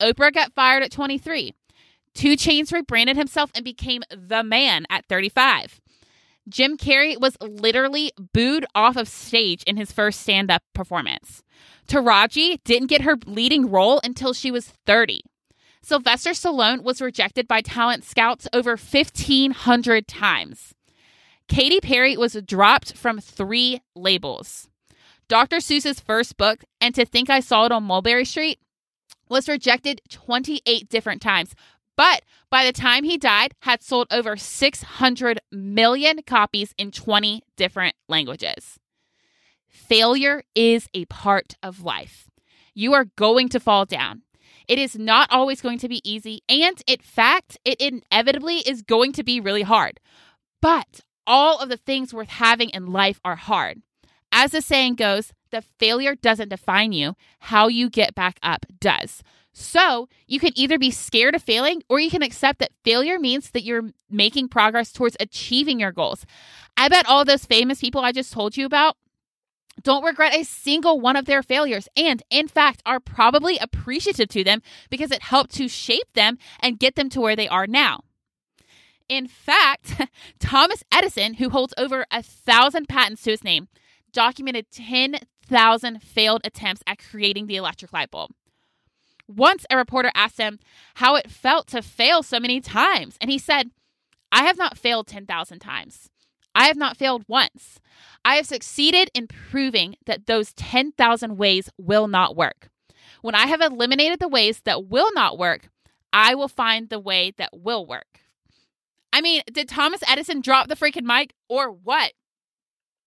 Oprah 0.00 0.32
got 0.32 0.52
fired 0.54 0.82
at 0.82 0.90
23. 0.90 1.54
2 2.14 2.32
Chainz 2.32 2.72
rebranded 2.72 3.16
himself 3.16 3.50
and 3.54 3.64
became 3.64 4.02
the 4.10 4.42
man 4.42 4.86
at 4.90 5.06
35. 5.06 5.80
Jim 6.48 6.76
Carrey 6.76 7.18
was 7.20 7.36
literally 7.40 8.12
booed 8.32 8.66
off 8.74 8.96
of 8.96 9.08
stage 9.08 9.62
in 9.64 9.76
his 9.76 9.92
first 9.92 10.20
stand 10.20 10.50
up 10.50 10.62
performance. 10.74 11.42
Taraji 11.88 12.62
didn't 12.64 12.88
get 12.88 13.02
her 13.02 13.16
leading 13.26 13.70
role 13.70 14.00
until 14.04 14.32
she 14.32 14.50
was 14.50 14.68
30. 14.86 15.22
Sylvester 15.82 16.30
Stallone 16.30 16.82
was 16.82 17.00
rejected 17.00 17.46
by 17.46 17.60
talent 17.60 18.04
scouts 18.04 18.48
over 18.52 18.70
1,500 18.70 20.08
times. 20.08 20.74
Katy 21.48 21.80
Perry 21.80 22.16
was 22.16 22.34
dropped 22.44 22.96
from 22.96 23.20
three 23.20 23.80
labels. 23.94 24.68
Dr. 25.28 25.56
Seuss's 25.56 26.00
first 26.00 26.36
book, 26.36 26.64
And 26.80 26.94
to 26.94 27.04
Think 27.04 27.30
I 27.30 27.40
Saw 27.40 27.66
It 27.66 27.72
on 27.72 27.84
Mulberry 27.84 28.24
Street, 28.24 28.58
was 29.28 29.48
rejected 29.48 30.00
28 30.08 30.88
different 30.88 31.22
times, 31.22 31.54
but 31.96 32.22
by 32.50 32.64
the 32.64 32.72
time 32.72 33.04
he 33.04 33.18
died, 33.18 33.54
had 33.60 33.82
sold 33.82 34.06
over 34.10 34.36
600 34.36 35.40
million 35.50 36.22
copies 36.22 36.74
in 36.78 36.90
20 36.90 37.42
different 37.56 37.96
languages. 38.08 38.78
Failure 39.68 40.42
is 40.54 40.88
a 40.94 41.04
part 41.06 41.56
of 41.62 41.82
life. 41.82 42.30
You 42.74 42.92
are 42.94 43.06
going 43.16 43.48
to 43.50 43.60
fall 43.60 43.84
down. 43.84 44.22
It 44.68 44.78
is 44.78 44.96
not 44.96 45.30
always 45.30 45.60
going 45.60 45.78
to 45.78 45.88
be 45.88 46.08
easy, 46.08 46.42
and 46.48 46.82
in 46.86 46.98
fact, 46.98 47.56
it 47.64 47.80
inevitably 47.80 48.56
is 48.58 48.82
going 48.82 49.12
to 49.12 49.22
be 49.22 49.40
really 49.40 49.62
hard. 49.62 50.00
But 50.60 51.00
all 51.26 51.58
of 51.58 51.68
the 51.68 51.76
things 51.76 52.12
worth 52.12 52.28
having 52.28 52.70
in 52.70 52.86
life 52.86 53.20
are 53.24 53.36
hard. 53.36 53.82
as 54.32 54.50
the 54.52 54.60
saying 54.60 54.94
goes, 54.96 55.32
the 55.50 55.62
failure 55.62 56.14
doesn't 56.14 56.50
define 56.50 56.92
you, 56.92 57.16
how 57.40 57.68
you 57.68 57.88
get 57.88 58.14
back 58.14 58.38
up 58.42 58.66
does. 58.80 59.22
So 59.58 60.10
you 60.26 60.38
can 60.38 60.52
either 60.54 60.78
be 60.78 60.90
scared 60.90 61.34
of 61.34 61.42
failing 61.42 61.82
or 61.88 61.98
you 61.98 62.10
can 62.10 62.20
accept 62.20 62.58
that 62.58 62.74
failure 62.84 63.18
means 63.18 63.52
that 63.52 63.62
you're 63.62 63.90
making 64.10 64.48
progress 64.48 64.92
towards 64.92 65.16
achieving 65.18 65.80
your 65.80 65.92
goals. 65.92 66.26
I 66.76 66.90
bet 66.90 67.08
all 67.08 67.24
those 67.24 67.46
famous 67.46 67.80
people 67.80 68.02
I 68.02 68.12
just 68.12 68.34
told 68.34 68.58
you 68.58 68.66
about 68.66 68.98
don't 69.82 70.04
regret 70.04 70.34
a 70.34 70.44
single 70.44 71.00
one 71.00 71.16
of 71.16 71.24
their 71.24 71.42
failures 71.42 71.88
and, 71.96 72.22
in 72.28 72.48
fact, 72.48 72.82
are 72.84 73.00
probably 73.00 73.56
appreciative 73.56 74.28
to 74.28 74.44
them 74.44 74.60
because 74.90 75.10
it 75.10 75.22
helped 75.22 75.54
to 75.54 75.68
shape 75.68 76.12
them 76.12 76.36
and 76.60 76.78
get 76.78 76.94
them 76.94 77.08
to 77.08 77.20
where 77.22 77.34
they 77.34 77.48
are 77.48 77.66
now. 77.66 78.00
In 79.08 79.26
fact, 79.26 80.02
Thomas 80.38 80.84
Edison, 80.92 81.34
who 81.34 81.48
holds 81.48 81.72
over 81.78 82.04
a 82.10 82.22
thousand 82.22 82.90
patents 82.90 83.22
to 83.22 83.30
his 83.30 83.42
name, 83.42 83.68
documented 84.12 84.70
10,000 84.70 86.02
failed 86.02 86.42
attempts 86.44 86.82
at 86.86 86.98
creating 86.98 87.46
the 87.46 87.56
electric 87.56 87.94
light 87.94 88.10
bulb. 88.10 88.32
Once 89.28 89.66
a 89.70 89.76
reporter 89.76 90.10
asked 90.14 90.38
him 90.38 90.58
how 90.96 91.16
it 91.16 91.30
felt 91.30 91.66
to 91.66 91.82
fail 91.82 92.22
so 92.22 92.38
many 92.38 92.60
times, 92.60 93.16
and 93.20 93.30
he 93.30 93.38
said, 93.38 93.70
I 94.30 94.44
have 94.44 94.58
not 94.58 94.78
failed 94.78 95.06
10,000 95.06 95.58
times. 95.58 96.10
I 96.54 96.66
have 96.66 96.76
not 96.76 96.96
failed 96.96 97.24
once. 97.28 97.80
I 98.24 98.36
have 98.36 98.46
succeeded 98.46 99.10
in 99.14 99.28
proving 99.28 99.96
that 100.06 100.26
those 100.26 100.52
10,000 100.54 101.36
ways 101.36 101.68
will 101.78 102.08
not 102.08 102.36
work. 102.36 102.70
When 103.20 103.34
I 103.34 103.46
have 103.46 103.60
eliminated 103.60 104.20
the 104.20 104.28
ways 104.28 104.62
that 104.64 104.86
will 104.86 105.12
not 105.12 105.38
work, 105.38 105.68
I 106.12 106.34
will 106.34 106.48
find 106.48 106.88
the 106.88 106.98
way 106.98 107.32
that 107.36 107.50
will 107.52 107.84
work. 107.86 108.20
I 109.12 109.20
mean, 109.20 109.42
did 109.52 109.68
Thomas 109.68 110.02
Edison 110.08 110.40
drop 110.40 110.68
the 110.68 110.76
freaking 110.76 111.04
mic 111.04 111.34
or 111.48 111.70
what? 111.70 112.12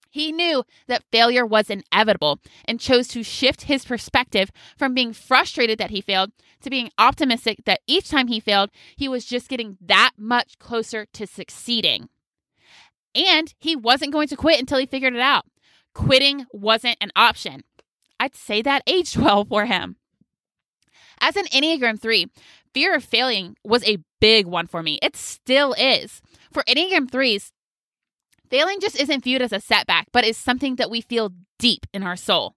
He 0.10 0.32
knew 0.32 0.64
that 0.88 1.04
failure 1.12 1.46
was 1.46 1.70
inevitable 1.70 2.40
and 2.66 2.80
chose 2.80 3.08
to 3.10 3.24
shift 3.24 3.64
his 3.64 3.86
perspective 3.86 4.52
from 4.78 4.94
being 4.94 5.14
frustrated 5.14 5.78
that 5.80 5.92
he 5.92 6.02
failed 6.02 6.32
to 6.62 6.70
being 6.70 6.90
optimistic 6.98 7.60
that 7.66 7.82
each 7.88 8.10
time 8.10 8.28
he 8.28 8.40
failed, 8.40 8.72
he 8.96 9.08
was 9.08 9.26
just 9.26 9.50
getting 9.50 9.78
that 9.82 10.12
much 10.18 10.58
closer 10.60 11.06
to 11.14 11.28
succeeding. 11.28 12.10
And 13.16 13.54
he 13.60 13.76
wasn't 13.76 14.14
going 14.14 14.28
to 14.30 14.36
quit 14.36 14.60
until 14.60 14.80
he 14.80 14.86
figured 14.86 15.16
it 15.16 15.22
out. 15.22 15.46
Quitting 15.94 16.46
wasn't 16.52 16.98
an 17.02 17.12
option. 17.16 17.64
I'd 18.20 18.36
say 18.36 18.62
that 18.62 18.84
aged 18.88 19.18
well 19.22 19.46
for 19.46 19.66
him. 19.66 19.98
As 21.22 21.36
an 21.36 21.46
Enneagram 21.46 22.00
3, 22.00 22.28
fear 22.74 22.96
of 22.96 23.04
failing 23.04 23.56
was 23.64 23.84
a 23.88 24.00
big 24.22 24.46
one 24.46 24.68
for 24.68 24.82
me. 24.82 25.00
It 25.02 25.16
still 25.16 25.74
is. 25.74 26.22
For 26.54 26.64
Enneagram 26.64 27.10
3s, 27.10 27.52
Failing 28.50 28.80
just 28.80 29.00
isn't 29.00 29.24
viewed 29.24 29.42
as 29.42 29.54
a 29.54 29.60
setback, 29.60 30.08
but 30.12 30.26
is 30.26 30.38
something 30.38 30.76
that 30.76 30.90
we 30.90 31.02
feel 31.02 31.34
deep 31.60 31.86
in 31.94 32.04
our 32.04 32.16
soul. 32.16 32.56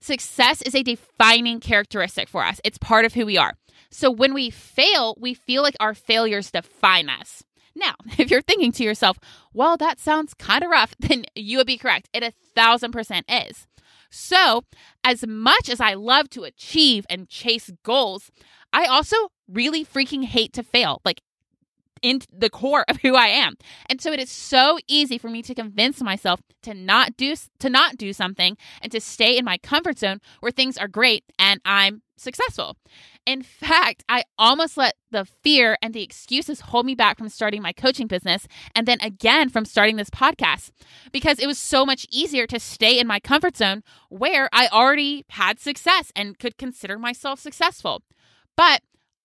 Success 0.00 0.62
is 0.62 0.74
a 0.74 0.82
defining 0.82 1.60
characteristic 1.60 2.28
for 2.28 2.44
us, 2.44 2.60
it's 2.64 2.78
part 2.78 3.04
of 3.04 3.14
who 3.14 3.26
we 3.26 3.36
are. 3.36 3.54
So 3.90 4.10
when 4.10 4.34
we 4.34 4.50
fail, 4.50 5.16
we 5.18 5.34
feel 5.34 5.62
like 5.62 5.76
our 5.80 5.94
failures 5.94 6.50
define 6.50 7.08
us. 7.08 7.42
Now, 7.74 7.94
if 8.18 8.30
you're 8.30 8.42
thinking 8.42 8.72
to 8.72 8.84
yourself, 8.84 9.18
well, 9.52 9.76
that 9.76 9.98
sounds 10.00 10.34
kind 10.34 10.62
of 10.62 10.70
rough, 10.70 10.94
then 11.00 11.24
you 11.34 11.58
would 11.58 11.66
be 11.66 11.78
correct. 11.78 12.08
It 12.12 12.22
a 12.22 12.32
thousand 12.54 12.92
percent 12.92 13.26
is. 13.28 13.66
So, 14.10 14.64
as 15.04 15.24
much 15.26 15.68
as 15.68 15.80
I 15.80 15.94
love 15.94 16.28
to 16.30 16.42
achieve 16.42 17.06
and 17.08 17.28
chase 17.28 17.70
goals, 17.84 18.30
I 18.72 18.86
also 18.86 19.16
really 19.48 19.84
freaking 19.84 20.24
hate 20.24 20.52
to 20.54 20.64
fail. 20.64 21.00
Like, 21.04 21.20
in 22.02 22.20
the 22.32 22.50
core 22.50 22.84
of 22.88 22.98
who 22.98 23.14
I 23.14 23.26
am. 23.26 23.56
And 23.88 24.00
so 24.00 24.12
it 24.12 24.20
is 24.20 24.30
so 24.30 24.78
easy 24.86 25.18
for 25.18 25.28
me 25.28 25.42
to 25.42 25.54
convince 25.54 26.02
myself 26.02 26.40
to 26.62 26.74
not 26.74 27.16
do 27.16 27.34
to 27.58 27.70
not 27.70 27.96
do 27.96 28.12
something 28.12 28.56
and 28.82 28.92
to 28.92 29.00
stay 29.00 29.36
in 29.36 29.44
my 29.44 29.58
comfort 29.58 29.98
zone 29.98 30.20
where 30.40 30.52
things 30.52 30.76
are 30.76 30.88
great 30.88 31.24
and 31.38 31.60
I'm 31.64 32.02
successful. 32.16 32.76
In 33.26 33.42
fact, 33.42 34.04
I 34.08 34.24
almost 34.38 34.76
let 34.76 34.94
the 35.10 35.24
fear 35.24 35.76
and 35.82 35.94
the 35.94 36.02
excuses 36.02 36.60
hold 36.60 36.86
me 36.86 36.94
back 36.94 37.18
from 37.18 37.28
starting 37.28 37.62
my 37.62 37.72
coaching 37.72 38.06
business 38.06 38.46
and 38.74 38.86
then 38.86 38.98
again 39.00 39.48
from 39.48 39.64
starting 39.64 39.96
this 39.96 40.10
podcast 40.10 40.70
because 41.12 41.38
it 41.38 41.46
was 41.46 41.58
so 41.58 41.84
much 41.86 42.06
easier 42.10 42.46
to 42.46 42.60
stay 42.60 42.98
in 42.98 43.06
my 43.06 43.20
comfort 43.20 43.56
zone 43.56 43.82
where 44.08 44.48
I 44.52 44.68
already 44.68 45.24
had 45.30 45.58
success 45.58 46.12
and 46.14 46.38
could 46.38 46.58
consider 46.58 46.98
myself 46.98 47.40
successful. 47.40 48.02
But 48.56 48.82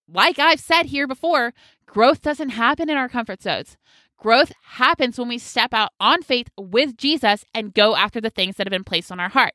like 0.07 0.39
I've 0.39 0.59
said 0.59 0.87
here 0.87 1.07
before, 1.07 1.53
growth 1.95 2.21
doesn't 2.21 2.49
happen 2.49 2.89
in 2.89 2.97
our 2.97 3.07
comfort 3.07 3.41
zones. 3.41 3.77
Growth 4.17 4.51
happens 4.63 5.17
when 5.17 5.29
we 5.29 5.37
step 5.37 5.73
out 5.73 5.93
on 5.97 6.21
faith 6.21 6.49
with 6.57 6.97
Jesus 6.97 7.45
and 7.53 7.73
go 7.73 7.95
after 7.95 8.19
the 8.19 8.29
things 8.29 8.57
that 8.57 8.67
have 8.67 8.71
been 8.71 8.83
placed 8.83 9.13
on 9.13 9.19
our 9.21 9.29
heart. 9.29 9.53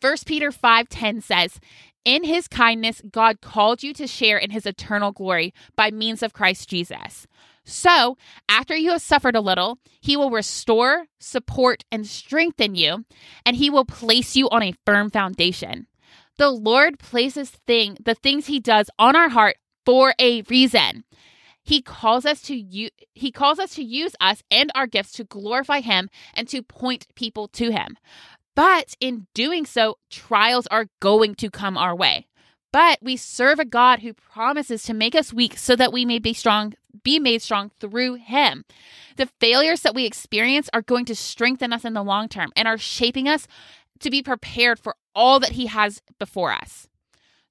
1 0.00 0.26
Peter 0.26 0.52
5:10 0.52 1.20
says, 1.20 1.58
"In 2.04 2.22
his 2.22 2.46
kindness 2.46 3.02
God 3.10 3.40
called 3.40 3.82
you 3.82 3.92
to 3.94 4.06
share 4.06 4.38
in 4.38 4.50
his 4.50 4.64
eternal 4.64 5.10
glory 5.10 5.52
by 5.74 5.90
means 5.90 6.22
of 6.22 6.32
Christ 6.32 6.68
Jesus." 6.68 7.26
So, 7.64 8.16
after 8.48 8.76
you 8.76 8.92
have 8.92 9.02
suffered 9.02 9.34
a 9.34 9.40
little, 9.40 9.80
he 10.00 10.16
will 10.16 10.30
restore, 10.30 11.06
support, 11.18 11.84
and 11.90 12.06
strengthen 12.06 12.76
you, 12.76 13.04
and 13.44 13.56
he 13.56 13.70
will 13.70 13.84
place 13.84 14.36
you 14.36 14.48
on 14.50 14.62
a 14.62 14.74
firm 14.86 15.10
foundation. 15.10 15.88
The 16.38 16.50
Lord 16.50 17.00
places 17.00 17.50
thing 17.50 17.98
the 18.04 18.14
things 18.14 18.46
he 18.46 18.60
does 18.60 18.88
on 19.00 19.16
our 19.16 19.30
heart 19.30 19.56
for 19.84 20.14
a 20.18 20.42
reason. 20.42 21.04
He 21.62 21.80
calls 21.80 22.26
us 22.26 22.42
to 22.42 22.56
u- 22.56 22.90
he 23.14 23.30
calls 23.30 23.58
us 23.58 23.74
to 23.74 23.84
use 23.84 24.16
us 24.20 24.42
and 24.50 24.72
our 24.74 24.86
gifts 24.86 25.12
to 25.12 25.24
glorify 25.24 25.80
him 25.80 26.08
and 26.34 26.48
to 26.48 26.62
point 26.62 27.06
people 27.14 27.46
to 27.48 27.70
him. 27.70 27.96
But 28.54 28.94
in 29.00 29.26
doing 29.32 29.64
so, 29.64 29.98
trials 30.10 30.66
are 30.66 30.86
going 31.00 31.34
to 31.36 31.50
come 31.50 31.78
our 31.78 31.94
way. 31.94 32.26
But 32.72 32.98
we 33.02 33.16
serve 33.16 33.58
a 33.58 33.64
God 33.66 34.00
who 34.00 34.14
promises 34.14 34.82
to 34.84 34.94
make 34.94 35.14
us 35.14 35.32
weak 35.32 35.58
so 35.58 35.76
that 35.76 35.92
we 35.92 36.04
may 36.04 36.18
be 36.18 36.32
strong, 36.32 36.72
be 37.04 37.18
made 37.18 37.42
strong 37.42 37.70
through 37.78 38.14
him. 38.14 38.64
The 39.16 39.28
failures 39.40 39.82
that 39.82 39.94
we 39.94 40.06
experience 40.06 40.70
are 40.72 40.82
going 40.82 41.04
to 41.06 41.14
strengthen 41.14 41.72
us 41.72 41.84
in 41.84 41.92
the 41.92 42.02
long 42.02 42.28
term 42.28 42.50
and 42.56 42.66
are 42.66 42.78
shaping 42.78 43.28
us 43.28 43.46
to 44.00 44.10
be 44.10 44.22
prepared 44.22 44.78
for 44.78 44.96
all 45.14 45.40
that 45.40 45.52
He 45.52 45.66
has 45.66 46.02
before 46.18 46.52
us. 46.52 46.88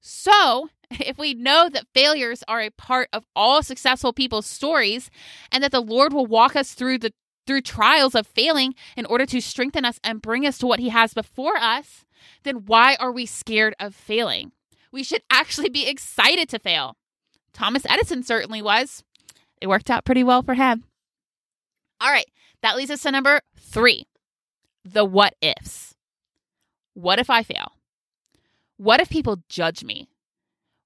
So, 0.00 0.68
if 1.00 1.18
we 1.18 1.34
know 1.34 1.68
that 1.68 1.86
failures 1.94 2.42
are 2.48 2.60
a 2.60 2.70
part 2.70 3.08
of 3.12 3.24
all 3.34 3.62
successful 3.62 4.12
people's 4.12 4.46
stories 4.46 5.10
and 5.50 5.62
that 5.62 5.72
the 5.72 5.80
Lord 5.80 6.12
will 6.12 6.26
walk 6.26 6.56
us 6.56 6.74
through 6.74 6.98
the 6.98 7.12
through 7.46 7.60
trials 7.60 8.14
of 8.14 8.26
failing 8.26 8.74
in 8.96 9.04
order 9.06 9.26
to 9.26 9.40
strengthen 9.40 9.84
us 9.84 9.98
and 10.04 10.22
bring 10.22 10.46
us 10.46 10.58
to 10.58 10.66
what 10.66 10.78
he 10.78 10.90
has 10.90 11.12
before 11.12 11.56
us, 11.56 12.04
then 12.44 12.66
why 12.66 12.94
are 13.00 13.10
we 13.10 13.26
scared 13.26 13.74
of 13.80 13.96
failing? 13.96 14.52
We 14.92 15.02
should 15.02 15.22
actually 15.28 15.68
be 15.68 15.88
excited 15.88 16.48
to 16.50 16.60
fail. 16.60 16.94
Thomas 17.52 17.84
Edison 17.88 18.22
certainly 18.22 18.62
was. 18.62 19.02
It 19.60 19.66
worked 19.66 19.90
out 19.90 20.04
pretty 20.04 20.22
well 20.22 20.42
for 20.42 20.54
him. 20.54 20.84
All 22.00 22.10
right, 22.10 22.30
that 22.62 22.76
leads 22.76 22.92
us 22.92 23.02
to 23.02 23.10
number 23.10 23.40
3. 23.58 24.06
The 24.84 25.04
what 25.04 25.34
ifs. 25.40 25.94
What 26.94 27.18
if 27.18 27.28
I 27.28 27.42
fail? 27.42 27.72
What 28.76 29.00
if 29.00 29.08
people 29.08 29.42
judge 29.48 29.82
me? 29.82 30.08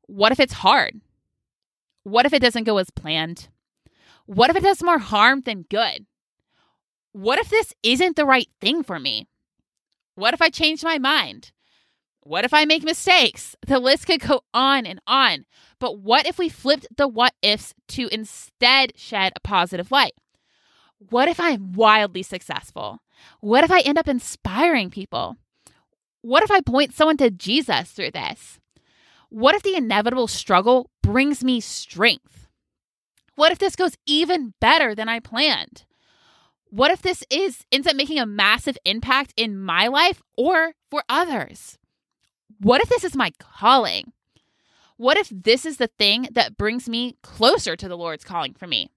What 0.06 0.32
if 0.32 0.40
it's 0.40 0.52
hard? 0.52 1.00
What 2.04 2.26
if 2.26 2.32
it 2.32 2.42
doesn't 2.42 2.64
go 2.64 2.78
as 2.78 2.90
planned? 2.90 3.48
What 4.26 4.50
if 4.50 4.56
it 4.56 4.62
does 4.62 4.82
more 4.82 4.98
harm 4.98 5.42
than 5.42 5.66
good? 5.68 6.06
What 7.12 7.38
if 7.38 7.48
this 7.48 7.72
isn't 7.82 8.16
the 8.16 8.26
right 8.26 8.48
thing 8.60 8.82
for 8.82 8.98
me? 8.98 9.26
What 10.14 10.34
if 10.34 10.42
I 10.42 10.50
change 10.50 10.84
my 10.84 10.98
mind? 10.98 11.52
What 12.22 12.44
if 12.44 12.52
I 12.52 12.64
make 12.64 12.82
mistakes? 12.82 13.54
The 13.66 13.78
list 13.78 14.06
could 14.06 14.20
go 14.20 14.42
on 14.52 14.84
and 14.84 15.00
on. 15.06 15.46
But 15.78 16.00
what 16.00 16.26
if 16.26 16.38
we 16.38 16.48
flipped 16.48 16.86
the 16.96 17.06
what 17.06 17.34
ifs 17.42 17.72
to 17.88 18.08
instead 18.12 18.92
shed 18.96 19.32
a 19.36 19.40
positive 19.40 19.92
light? 19.92 20.14
What 20.98 21.28
if 21.28 21.38
I'm 21.38 21.72
wildly 21.72 22.22
successful? 22.22 22.98
What 23.40 23.64
if 23.64 23.70
I 23.70 23.80
end 23.80 23.98
up 23.98 24.08
inspiring 24.08 24.90
people? 24.90 25.36
What 26.22 26.42
if 26.42 26.50
I 26.50 26.60
point 26.60 26.94
someone 26.94 27.16
to 27.18 27.30
Jesus 27.30 27.92
through 27.92 28.10
this? 28.10 28.58
What 29.28 29.54
if 29.54 29.62
the 29.62 29.76
inevitable 29.76 30.28
struggle 30.28 30.90
brings 31.02 31.42
me 31.42 31.60
strength? 31.60 32.48
What 33.34 33.52
if 33.52 33.58
this 33.58 33.76
goes 33.76 33.96
even 34.06 34.54
better 34.60 34.94
than 34.94 35.08
I 35.08 35.20
planned? 35.20 35.84
What 36.70 36.90
if 36.90 37.02
this 37.02 37.22
is 37.30 37.64
ends 37.70 37.86
up 37.86 37.96
making 37.96 38.18
a 38.18 38.26
massive 38.26 38.78
impact 38.84 39.32
in 39.36 39.58
my 39.58 39.88
life 39.88 40.22
or 40.36 40.72
for 40.90 41.02
others? 41.08 41.78
What 42.60 42.80
if 42.80 42.88
this 42.88 43.04
is 43.04 43.16
my 43.16 43.32
calling? 43.38 44.12
What 44.96 45.18
if 45.18 45.28
this 45.28 45.66
is 45.66 45.76
the 45.76 45.90
thing 45.98 46.28
that 46.32 46.56
brings 46.56 46.88
me 46.88 47.16
closer 47.22 47.76
to 47.76 47.88
the 47.88 47.96
Lord's 47.96 48.24
calling 48.24 48.54
for 48.54 48.66
me? 48.66 48.90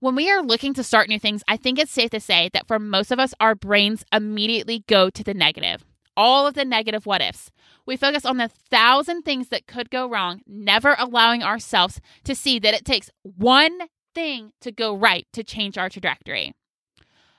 When 0.00 0.14
we 0.14 0.30
are 0.30 0.42
looking 0.42 0.74
to 0.74 0.84
start 0.84 1.08
new 1.08 1.18
things, 1.18 1.42
I 1.48 1.56
think 1.56 1.78
it's 1.78 1.92
safe 1.92 2.10
to 2.10 2.20
say 2.20 2.50
that 2.52 2.66
for 2.66 2.78
most 2.78 3.10
of 3.10 3.18
us, 3.18 3.34
our 3.40 3.54
brains 3.54 4.04
immediately 4.12 4.84
go 4.86 5.10
to 5.10 5.24
the 5.24 5.34
negative. 5.34 5.84
All 6.16 6.46
of 6.46 6.54
the 6.54 6.64
negative 6.64 7.06
what 7.06 7.20
ifs. 7.20 7.50
We 7.86 7.96
focus 7.96 8.24
on 8.24 8.36
the 8.36 8.48
thousand 8.48 9.22
things 9.22 9.48
that 9.48 9.66
could 9.66 9.90
go 9.90 10.08
wrong, 10.08 10.40
never 10.46 10.96
allowing 10.98 11.42
ourselves 11.42 12.00
to 12.24 12.34
see 12.34 12.58
that 12.60 12.74
it 12.74 12.84
takes 12.84 13.10
one 13.22 13.78
thing 14.14 14.52
to 14.60 14.72
go 14.72 14.96
right 14.96 15.26
to 15.32 15.42
change 15.44 15.76
our 15.76 15.88
trajectory. 15.88 16.54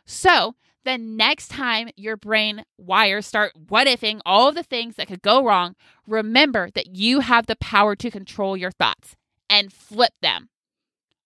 So, 0.06 0.56
the 0.84 0.98
next 1.00 1.48
time 1.48 1.90
your 1.96 2.16
brain 2.16 2.64
wires 2.78 3.26
start 3.26 3.54
what 3.70 3.88
ifing 3.88 4.22
all 4.24 4.50
of 4.50 4.56
the 4.56 4.62
things 4.62 4.96
that 4.96 5.08
could 5.08 5.24
go 5.24 5.44
wrong, 5.44 5.76
remember 6.06 6.70
that 6.76 6.96
you 6.96 7.22
have 7.22 7.48
the 7.48 7.56
power 7.56 7.96
to 7.96 8.12
control 8.12 8.56
your 8.56 8.72
thoughts 8.72 9.16
and 9.50 9.74
flip 9.74 10.14
them. 10.22 10.50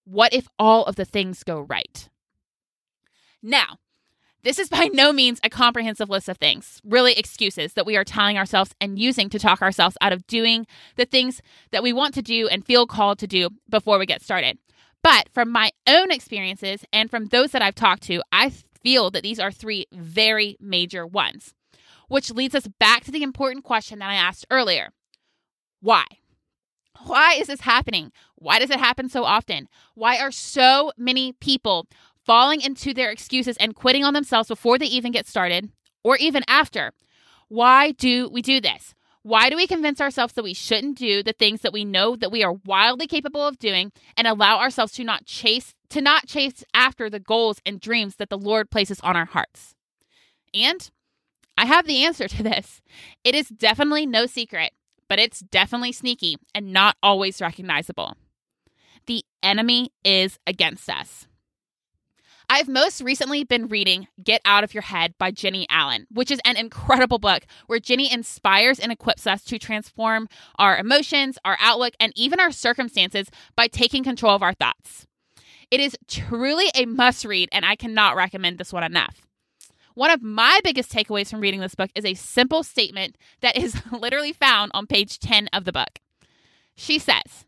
What 0.05 0.33
if 0.33 0.47
all 0.57 0.85
of 0.85 0.95
the 0.95 1.03
things 1.05 1.43
go 1.43 1.59
right? 1.59 2.07
Now, 3.43 3.79
this 4.43 4.60
is 4.60 4.69
by 4.69 4.89
no 4.93 5.12
means 5.12 5.39
a 5.43 5.50
comprehensive 5.50 6.10
list 6.10 6.29
of 6.29 6.38
things, 6.38 6.81
really 6.86 7.13
excuses 7.13 7.74
that 7.74 7.86
we 7.86 7.98
are 7.98 8.03
telling 8.03 8.38
ourselves 8.38 8.74
and 8.79 8.98
using 8.98 9.29
to 9.29 9.39
talk 9.39 9.62
ourselves 9.62 9.98
out 10.01 10.13
of 10.13 10.25
doing 10.27 10.65
the 10.96 11.05
things 11.05 11.41
that 11.72 11.84
we 11.84 11.91
want 11.91 12.13
to 12.13 12.22
do 12.22 12.48
and 12.48 12.65
feel 12.65 12.88
called 12.88 13.19
to 13.19 13.27
do 13.27 13.50
before 13.69 14.00
we 14.00 14.05
get 14.05 14.22
started. 14.22 14.58
But 15.03 15.29
from 15.34 15.50
my 15.50 15.72
own 15.88 16.12
experiences 16.12 16.86
and 16.91 17.10
from 17.10 17.25
those 17.25 17.51
that 17.51 17.62
I've 17.62 17.75
talked 17.75 18.03
to, 18.03 18.22
I 18.31 18.51
feel 18.81 19.10
that 19.12 19.24
these 19.24 19.39
are 19.39 19.51
three 19.51 19.88
very 19.91 20.58
major 20.60 21.05
ones, 21.05 21.53
which 22.08 22.31
leads 22.31 22.55
us 22.55 22.67
back 22.79 23.03
to 23.05 23.12
the 23.12 23.24
important 23.24 23.63
question 23.63 24.00
that 24.00 24.10
I 24.10 24.15
asked 24.15 24.46
earlier 24.50 24.89
why? 25.81 26.03
Why 27.05 27.36
is 27.39 27.48
this 27.48 27.62
happening? 27.62 28.12
Why 28.36 28.60
does 28.60 28.69
it 28.69 28.79
happen 28.79 29.08
so 29.08 29.24
often? 29.24 29.69
Why 29.96 30.17
are 30.19 30.31
so 30.31 30.91
many 30.98 31.31
people 31.34 31.88
falling 32.29 32.62
into 32.62 32.93
their 32.93 33.09
excuses 33.09 33.57
and 33.57 33.74
quitting 33.74 34.03
on 34.03 34.13
themselves 34.13 34.50
before 34.50 34.77
they 34.77 34.86
even 34.86 35.12
get 35.12 35.25
started 35.25 35.71
or 36.03 36.15
even 36.17 36.43
after? 36.48 36.91
Why 37.48 37.89
do 37.89 38.29
we 38.29 38.43
do 38.43 38.62
this? 38.62 38.93
Why 39.24 39.50
do 39.50 39.55
we 39.55 39.65
convince 39.65 40.00
ourselves 40.00 40.33
that 40.33 40.43
we 40.43 40.53
shouldn't 40.53 41.00
do 41.00 41.24
the 41.24 41.33
things 41.33 41.62
that 41.62 41.74
we 41.74 41.83
know 41.83 42.15
that 42.15 42.31
we 42.31 42.43
are 42.43 42.59
wildly 42.65 43.07
capable 43.07 43.48
of 43.48 43.57
doing 43.57 43.91
and 44.15 44.27
allow 44.27 44.59
ourselves 44.59 44.93
to 44.93 45.03
not 45.03 45.25
chase 45.25 45.74
to 45.89 46.01
not 46.01 46.27
chase 46.27 46.63
after 46.71 47.09
the 47.09 47.19
goals 47.19 47.62
and 47.65 47.81
dreams 47.81 48.17
that 48.17 48.29
the 48.29 48.38
Lord 48.38 48.69
places 48.69 49.00
on 49.00 49.15
our 49.15 49.25
hearts? 49.25 49.74
And 50.53 50.88
I 51.57 51.65
have 51.65 51.88
the 51.88 52.05
answer 52.05 52.27
to 52.27 52.43
this. 52.43 52.79
It 53.24 53.33
is 53.33 53.50
definitely 53.50 54.05
no 54.05 54.27
secret, 54.27 54.74
but 55.07 55.17
it's 55.17 55.39
definitely 55.39 55.93
sneaky 55.93 56.38
and 56.53 56.71
not 56.71 56.95
always 57.01 57.41
recognizable. 57.41 58.13
The 59.07 59.24
enemy 59.41 59.89
is 60.05 60.38
against 60.45 60.91
us. 60.91 61.25
I've 62.51 62.67
most 62.67 63.01
recently 63.01 63.43
been 63.43 63.67
reading 63.67 64.07
Get 64.23 64.41
Out 64.43 64.63
of 64.63 64.73
Your 64.73 64.81
Head 64.81 65.13
by 65.19 65.29
Jennie 65.29 65.67
Allen, 65.69 66.07
which 66.09 66.31
is 66.31 66.41
an 66.43 66.57
incredible 66.57 67.19
book 67.19 67.43
where 67.67 67.79
Jennie 67.79 68.11
inspires 68.11 68.79
and 68.79 68.91
equips 68.91 69.27
us 69.27 69.43
to 69.43 69.59
transform 69.59 70.27
our 70.57 70.75
emotions, 70.75 71.37
our 71.45 71.57
outlook, 71.59 71.93
and 71.99 72.11
even 72.15 72.39
our 72.39 72.51
circumstances 72.51 73.29
by 73.55 73.67
taking 73.67 74.03
control 74.03 74.33
of 74.33 74.41
our 74.41 74.55
thoughts. 74.55 75.05
It 75.69 75.79
is 75.79 75.95
truly 76.07 76.71
a 76.73 76.87
must 76.87 77.23
read, 77.23 77.49
and 77.51 77.63
I 77.65 77.75
cannot 77.75 78.15
recommend 78.15 78.57
this 78.57 78.73
one 78.73 78.83
enough. 78.83 79.21
One 79.93 80.09
of 80.09 80.23
my 80.23 80.59
biggest 80.63 80.91
takeaways 80.91 81.29
from 81.29 81.41
reading 81.41 81.59
this 81.59 81.75
book 81.75 81.91
is 81.93 82.05
a 82.05 82.15
simple 82.15 82.63
statement 82.63 83.15
that 83.41 83.57
is 83.57 83.79
literally 83.91 84.33
found 84.33 84.71
on 84.73 84.87
page 84.87 85.19
10 85.19 85.49
of 85.53 85.65
the 85.65 85.71
book. 85.71 85.99
She 86.73 86.97
says, 86.97 87.45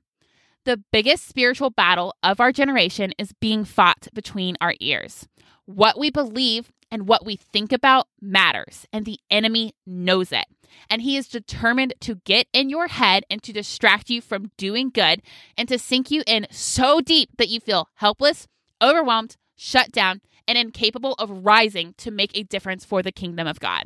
the 0.66 0.82
biggest 0.92 1.28
spiritual 1.28 1.70
battle 1.70 2.14
of 2.24 2.40
our 2.40 2.52
generation 2.52 3.14
is 3.18 3.34
being 3.34 3.66
fought 3.66 4.08
between 4.14 4.58
our 4.62 4.76
ears. 4.80 5.28
What 5.66 5.98
we 5.98 6.12
believe 6.12 6.72
and 6.92 7.08
what 7.08 7.26
we 7.26 7.36
think 7.38 7.72
about 7.72 8.08
matters, 8.22 8.86
and 8.92 9.06
the 9.06 9.20
enemy 9.30 9.74
knows 9.86 10.32
it. 10.32 10.46
And 10.90 11.02
he 11.02 11.18
is 11.18 11.28
determined 11.28 11.94
to 12.02 12.16
get 12.26 12.48
in 12.54 12.70
your 12.70 12.88
head 12.88 13.24
and 13.30 13.42
to 13.44 13.54
distract 13.54 14.10
you 14.10 14.22
from 14.22 14.52
doing 14.58 14.90
good 14.90 15.22
and 15.58 15.68
to 15.70 15.80
sink 15.80 16.12
you 16.12 16.24
in 16.28 16.48
so 16.52 17.02
deep 17.02 17.30
that 17.38 17.50
you 17.50 17.60
feel 17.60 17.90
helpless, 17.96 18.48
overwhelmed, 18.82 19.38
shut 19.56 19.92
down, 19.92 20.22
and 20.48 20.58
incapable 20.58 21.14
of 21.18 21.46
rising 21.46 21.94
to 21.98 22.12
make 22.12 22.32
a 22.36 22.44
difference 22.44 22.84
for 22.84 23.02
the 23.02 23.12
kingdom 23.12 23.48
of 23.48 23.60
God. 23.60 23.84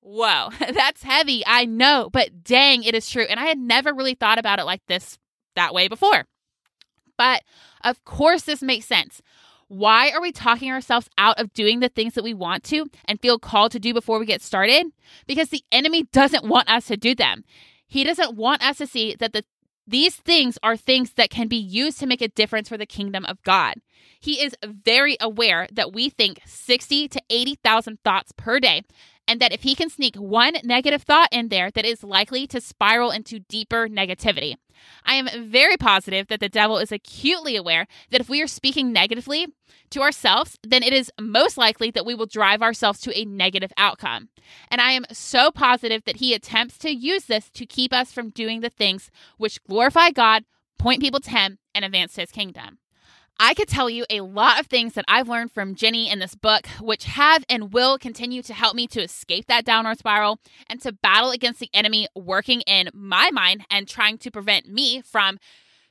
Whoa, 0.00 0.48
that's 0.58 1.02
heavy, 1.02 1.44
I 1.46 1.64
know, 1.64 2.08
but 2.12 2.42
dang, 2.42 2.82
it 2.82 2.94
is 2.94 3.08
true. 3.08 3.24
And 3.24 3.38
I 3.38 3.44
had 3.46 3.58
never 3.58 3.92
really 3.92 4.14
thought 4.14 4.38
about 4.38 4.58
it 4.58 4.64
like 4.64 4.84
this 4.86 5.18
that 5.60 5.74
way 5.74 5.88
before. 5.88 6.24
But 7.18 7.42
of 7.84 8.02
course, 8.04 8.42
this 8.42 8.62
makes 8.62 8.86
sense. 8.86 9.20
Why 9.68 10.10
are 10.10 10.20
we 10.20 10.32
talking 10.32 10.72
ourselves 10.72 11.08
out 11.16 11.38
of 11.38 11.52
doing 11.52 11.78
the 11.78 11.88
things 11.88 12.14
that 12.14 12.24
we 12.24 12.34
want 12.34 12.64
to 12.64 12.86
and 13.04 13.20
feel 13.20 13.38
called 13.38 13.70
to 13.72 13.78
do 13.78 13.94
before 13.94 14.18
we 14.18 14.26
get 14.26 14.42
started? 14.42 14.86
Because 15.26 15.50
the 15.50 15.62
enemy 15.70 16.04
doesn't 16.12 16.44
want 16.44 16.68
us 16.68 16.86
to 16.86 16.96
do 16.96 17.14
them. 17.14 17.44
He 17.86 18.02
doesn't 18.02 18.36
want 18.36 18.64
us 18.64 18.78
to 18.78 18.86
see 18.86 19.14
that 19.20 19.32
the 19.32 19.44
these 19.86 20.14
things 20.14 20.56
are 20.62 20.76
things 20.76 21.14
that 21.14 21.30
can 21.30 21.48
be 21.48 21.56
used 21.56 21.98
to 21.98 22.06
make 22.06 22.22
a 22.22 22.28
difference 22.28 22.68
for 22.68 22.78
the 22.78 22.86
kingdom 22.86 23.24
of 23.24 23.42
God. 23.42 23.74
He 24.20 24.40
is 24.40 24.54
very 24.62 25.16
aware 25.20 25.66
that 25.72 25.92
we 25.92 26.10
think 26.10 26.40
60 26.46 27.08
to 27.08 27.20
80,000 27.28 27.98
thoughts 28.04 28.32
per 28.36 28.60
day 28.60 28.82
and 29.30 29.38
that 29.38 29.52
if 29.52 29.62
he 29.62 29.76
can 29.76 29.88
sneak 29.88 30.16
one 30.16 30.54
negative 30.64 31.02
thought 31.02 31.28
in 31.30 31.50
there 31.50 31.70
that 31.70 31.84
is 31.84 32.02
likely 32.02 32.48
to 32.48 32.60
spiral 32.60 33.12
into 33.12 33.38
deeper 33.38 33.86
negativity. 33.86 34.56
I 35.06 35.14
am 35.14 35.28
very 35.48 35.76
positive 35.76 36.26
that 36.26 36.40
the 36.40 36.48
devil 36.48 36.78
is 36.78 36.90
acutely 36.90 37.54
aware 37.54 37.86
that 38.10 38.20
if 38.20 38.28
we 38.28 38.42
are 38.42 38.48
speaking 38.48 38.92
negatively 38.92 39.46
to 39.90 40.02
ourselves, 40.02 40.58
then 40.66 40.82
it 40.82 40.92
is 40.92 41.12
most 41.20 41.56
likely 41.56 41.92
that 41.92 42.04
we 42.04 42.16
will 42.16 42.26
drive 42.26 42.60
ourselves 42.60 42.98
to 43.02 43.16
a 43.16 43.24
negative 43.24 43.72
outcome. 43.76 44.30
And 44.68 44.80
I 44.80 44.90
am 44.92 45.04
so 45.12 45.52
positive 45.52 46.02
that 46.06 46.16
he 46.16 46.34
attempts 46.34 46.76
to 46.78 46.90
use 46.90 47.26
this 47.26 47.50
to 47.50 47.66
keep 47.66 47.92
us 47.92 48.12
from 48.12 48.30
doing 48.30 48.62
the 48.62 48.68
things 48.68 49.12
which 49.36 49.62
glorify 49.62 50.10
God, 50.10 50.44
point 50.76 51.00
people 51.00 51.20
to 51.20 51.30
him, 51.30 51.58
and 51.72 51.84
advance 51.84 52.16
his 52.16 52.32
kingdom. 52.32 52.79
I 53.42 53.54
could 53.54 53.68
tell 53.68 53.88
you 53.88 54.04
a 54.10 54.20
lot 54.20 54.60
of 54.60 54.66
things 54.66 54.92
that 54.92 55.06
I've 55.08 55.26
learned 55.26 55.50
from 55.50 55.74
Jennie 55.74 56.10
in 56.10 56.18
this 56.18 56.34
book, 56.34 56.66
which 56.78 57.04
have 57.04 57.42
and 57.48 57.72
will 57.72 57.96
continue 57.96 58.42
to 58.42 58.52
help 58.52 58.76
me 58.76 58.86
to 58.88 59.00
escape 59.00 59.46
that 59.46 59.64
downward 59.64 59.98
spiral 59.98 60.38
and 60.68 60.78
to 60.82 60.92
battle 60.92 61.30
against 61.30 61.58
the 61.58 61.70
enemy 61.72 62.06
working 62.14 62.60
in 62.66 62.90
my 62.92 63.30
mind 63.30 63.64
and 63.70 63.88
trying 63.88 64.18
to 64.18 64.30
prevent 64.30 64.68
me 64.68 65.00
from 65.00 65.38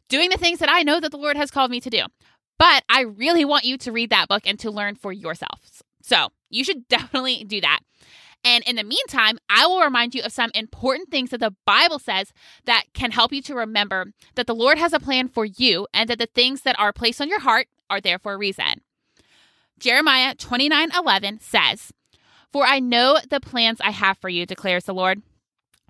doing 0.09 0.29
the 0.29 0.37
things 0.37 0.59
that 0.59 0.69
I 0.71 0.83
know 0.83 0.99
that 0.99 1.09
the 1.09 1.17
Lord 1.17 1.37
has 1.37 1.49
called 1.49 1.71
me 1.71 1.81
to 1.81 1.89
do. 1.89 2.03
But 2.59 2.83
I 2.87 3.01
really 3.01 3.45
want 3.45 3.65
you 3.65 3.79
to 3.79 3.91
read 3.91 4.11
that 4.11 4.27
book 4.27 4.43
and 4.45 4.59
to 4.59 4.69
learn 4.69 4.93
for 4.93 5.11
yourselves. 5.11 5.81
So 6.03 6.27
you 6.51 6.63
should 6.63 6.87
definitely 6.87 7.43
do 7.45 7.61
that. 7.61 7.79
And 8.43 8.63
in 8.65 8.77
the 8.77 8.83
meantime, 8.83 9.37
I 9.49 9.67
will 9.67 9.81
remind 9.81 10.15
you 10.15 10.23
of 10.23 10.31
some 10.31 10.51
important 10.53 11.09
things 11.09 11.31
that 11.31 11.39
the 11.39 11.55
Bible 11.65 11.99
says 11.99 12.31
that 12.65 12.85
can 12.93 13.11
help 13.11 13.33
you 13.33 13.41
to 13.43 13.55
remember 13.55 14.13
that 14.35 14.47
the 14.47 14.55
Lord 14.55 14.77
has 14.77 14.93
a 14.93 14.99
plan 14.99 15.27
for 15.27 15.45
you 15.45 15.87
and 15.93 16.09
that 16.09 16.19
the 16.19 16.25
things 16.25 16.61
that 16.61 16.79
are 16.79 16.93
placed 16.93 17.19
on 17.19 17.29
your 17.29 17.41
heart 17.41 17.67
are 17.89 17.99
there 17.99 18.19
for 18.19 18.33
a 18.33 18.37
reason. 18.37 18.81
Jeremiah 19.77 20.35
29 20.35 20.89
11 20.95 21.39
says, 21.39 21.91
For 22.51 22.65
I 22.65 22.79
know 22.79 23.17
the 23.29 23.39
plans 23.39 23.79
I 23.81 23.91
have 23.91 24.17
for 24.17 24.29
you, 24.29 24.45
declares 24.45 24.85
the 24.85 24.93
Lord 24.93 25.21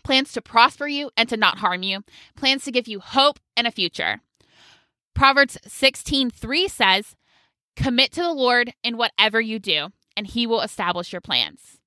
plans 0.03 0.31
to 0.33 0.41
prosper 0.41 0.87
you 0.87 1.11
and 1.17 1.27
to 1.29 1.37
not 1.37 1.59
harm 1.59 1.83
you, 1.83 2.03
plans 2.35 2.63
to 2.63 2.71
give 2.71 2.87
you 2.87 2.99
hope 2.99 3.39
and 3.55 3.67
a 3.67 3.71
future. 3.71 4.21
Proverbs 5.13 5.57
16 5.67 6.29
3 6.29 6.67
says, 6.67 7.15
Commit 7.75 8.11
to 8.13 8.21
the 8.21 8.33
Lord 8.33 8.73
in 8.83 8.97
whatever 8.97 9.39
you 9.39 9.59
do, 9.59 9.89
and 10.15 10.27
he 10.27 10.47
will 10.47 10.61
establish 10.61 11.11
your 11.11 11.21
plans. 11.21 11.78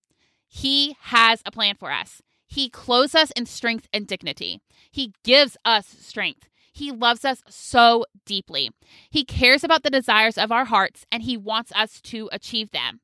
He 0.54 0.98
has 1.00 1.40
a 1.46 1.50
plan 1.50 1.76
for 1.76 1.90
us. 1.90 2.20
He 2.46 2.68
clothes 2.68 3.14
us 3.14 3.30
in 3.30 3.46
strength 3.46 3.88
and 3.90 4.06
dignity. 4.06 4.60
He 4.90 5.14
gives 5.24 5.56
us 5.64 5.86
strength. 5.86 6.50
He 6.74 6.92
loves 6.92 7.24
us 7.24 7.42
so 7.48 8.04
deeply. 8.26 8.70
He 9.08 9.24
cares 9.24 9.64
about 9.64 9.82
the 9.82 9.88
desires 9.88 10.36
of 10.36 10.52
our 10.52 10.66
hearts 10.66 11.06
and 11.10 11.22
he 11.22 11.38
wants 11.38 11.72
us 11.74 12.02
to 12.02 12.28
achieve 12.32 12.70
them. 12.70 13.00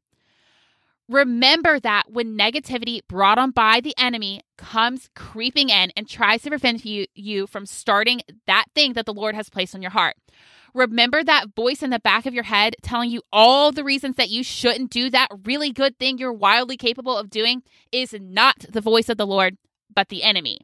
Remember 1.08 1.80
that 1.80 2.10
when 2.10 2.36
negativity 2.36 3.00
brought 3.08 3.38
on 3.38 3.52
by 3.52 3.80
the 3.80 3.94
enemy 3.96 4.42
comes 4.58 5.08
creeping 5.16 5.70
in 5.70 5.90
and 5.96 6.06
tries 6.06 6.42
to 6.42 6.50
prevent 6.50 6.84
you, 6.84 7.06
you 7.14 7.46
from 7.46 7.64
starting 7.64 8.20
that 8.46 8.66
thing 8.74 8.92
that 8.92 9.06
the 9.06 9.14
Lord 9.14 9.34
has 9.34 9.48
placed 9.48 9.74
on 9.74 9.80
your 9.80 9.92
heart. 9.92 10.16
Remember 10.74 11.24
that 11.24 11.54
voice 11.54 11.82
in 11.82 11.90
the 11.90 11.98
back 11.98 12.26
of 12.26 12.34
your 12.34 12.44
head 12.44 12.76
telling 12.82 13.10
you 13.10 13.22
all 13.32 13.72
the 13.72 13.84
reasons 13.84 14.16
that 14.16 14.30
you 14.30 14.42
shouldn't 14.42 14.90
do 14.90 15.10
that 15.10 15.28
really 15.44 15.72
good 15.72 15.98
thing 15.98 16.18
you're 16.18 16.32
wildly 16.32 16.76
capable 16.76 17.16
of 17.16 17.30
doing 17.30 17.62
is 17.92 18.14
not 18.20 18.66
the 18.68 18.80
voice 18.80 19.08
of 19.08 19.16
the 19.16 19.26
Lord, 19.26 19.56
but 19.94 20.08
the 20.08 20.22
enemy. 20.22 20.60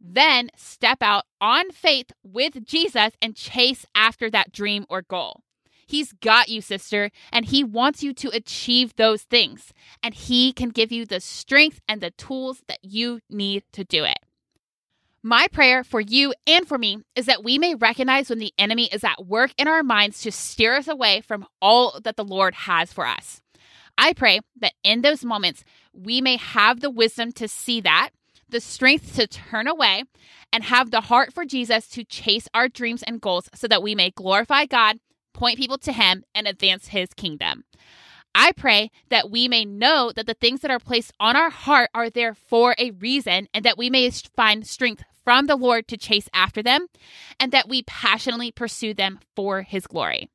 Then 0.00 0.50
step 0.56 0.98
out 1.02 1.24
on 1.40 1.70
faith 1.70 2.12
with 2.22 2.64
Jesus 2.64 3.12
and 3.20 3.36
chase 3.36 3.84
after 3.94 4.30
that 4.30 4.52
dream 4.52 4.86
or 4.88 5.02
goal. 5.02 5.42
He's 5.86 6.12
got 6.12 6.48
you, 6.48 6.62
sister, 6.62 7.10
and 7.32 7.46
he 7.46 7.64
wants 7.64 8.02
you 8.02 8.14
to 8.14 8.30
achieve 8.32 8.94
those 8.94 9.22
things. 9.22 9.72
And 10.02 10.14
he 10.14 10.52
can 10.52 10.68
give 10.68 10.92
you 10.92 11.04
the 11.04 11.20
strength 11.20 11.80
and 11.88 12.00
the 12.00 12.12
tools 12.12 12.62
that 12.68 12.78
you 12.82 13.20
need 13.28 13.64
to 13.72 13.82
do 13.82 14.04
it. 14.04 14.18
My 15.22 15.48
prayer 15.52 15.84
for 15.84 16.00
you 16.00 16.32
and 16.46 16.66
for 16.66 16.78
me 16.78 16.98
is 17.14 17.26
that 17.26 17.44
we 17.44 17.58
may 17.58 17.74
recognize 17.74 18.30
when 18.30 18.38
the 18.38 18.54
enemy 18.58 18.88
is 18.90 19.04
at 19.04 19.26
work 19.26 19.52
in 19.58 19.68
our 19.68 19.82
minds 19.82 20.22
to 20.22 20.32
steer 20.32 20.76
us 20.76 20.88
away 20.88 21.20
from 21.20 21.46
all 21.60 22.00
that 22.02 22.16
the 22.16 22.24
Lord 22.24 22.54
has 22.54 22.90
for 22.90 23.06
us. 23.06 23.42
I 23.98 24.14
pray 24.14 24.40
that 24.60 24.72
in 24.82 25.02
those 25.02 25.22
moments, 25.22 25.62
we 25.92 26.22
may 26.22 26.36
have 26.36 26.80
the 26.80 26.88
wisdom 26.88 27.32
to 27.32 27.48
see 27.48 27.82
that, 27.82 28.10
the 28.48 28.60
strength 28.60 29.14
to 29.16 29.26
turn 29.26 29.66
away, 29.66 30.04
and 30.54 30.64
have 30.64 30.90
the 30.90 31.02
heart 31.02 31.34
for 31.34 31.44
Jesus 31.44 31.86
to 31.88 32.04
chase 32.04 32.48
our 32.54 32.68
dreams 32.68 33.02
and 33.02 33.20
goals 33.20 33.50
so 33.54 33.68
that 33.68 33.82
we 33.82 33.94
may 33.94 34.10
glorify 34.10 34.64
God, 34.64 35.00
point 35.34 35.58
people 35.58 35.76
to 35.78 35.92
Him, 35.92 36.24
and 36.34 36.46
advance 36.46 36.88
His 36.88 37.10
kingdom. 37.14 37.64
I 38.34 38.52
pray 38.52 38.90
that 39.08 39.30
we 39.30 39.48
may 39.48 39.64
know 39.64 40.12
that 40.14 40.26
the 40.26 40.34
things 40.34 40.60
that 40.60 40.70
are 40.70 40.78
placed 40.78 41.12
on 41.18 41.36
our 41.36 41.50
heart 41.50 41.90
are 41.94 42.10
there 42.10 42.34
for 42.34 42.74
a 42.78 42.92
reason 42.92 43.48
and 43.52 43.64
that 43.64 43.78
we 43.78 43.90
may 43.90 44.10
find 44.10 44.66
strength 44.66 45.02
from 45.24 45.46
the 45.46 45.56
Lord 45.56 45.88
to 45.88 45.96
chase 45.96 46.28
after 46.32 46.62
them 46.62 46.86
and 47.38 47.52
that 47.52 47.68
we 47.68 47.82
passionately 47.82 48.52
pursue 48.52 48.94
them 48.94 49.20
for 49.34 49.62
his 49.62 49.86
glory. 49.86 50.28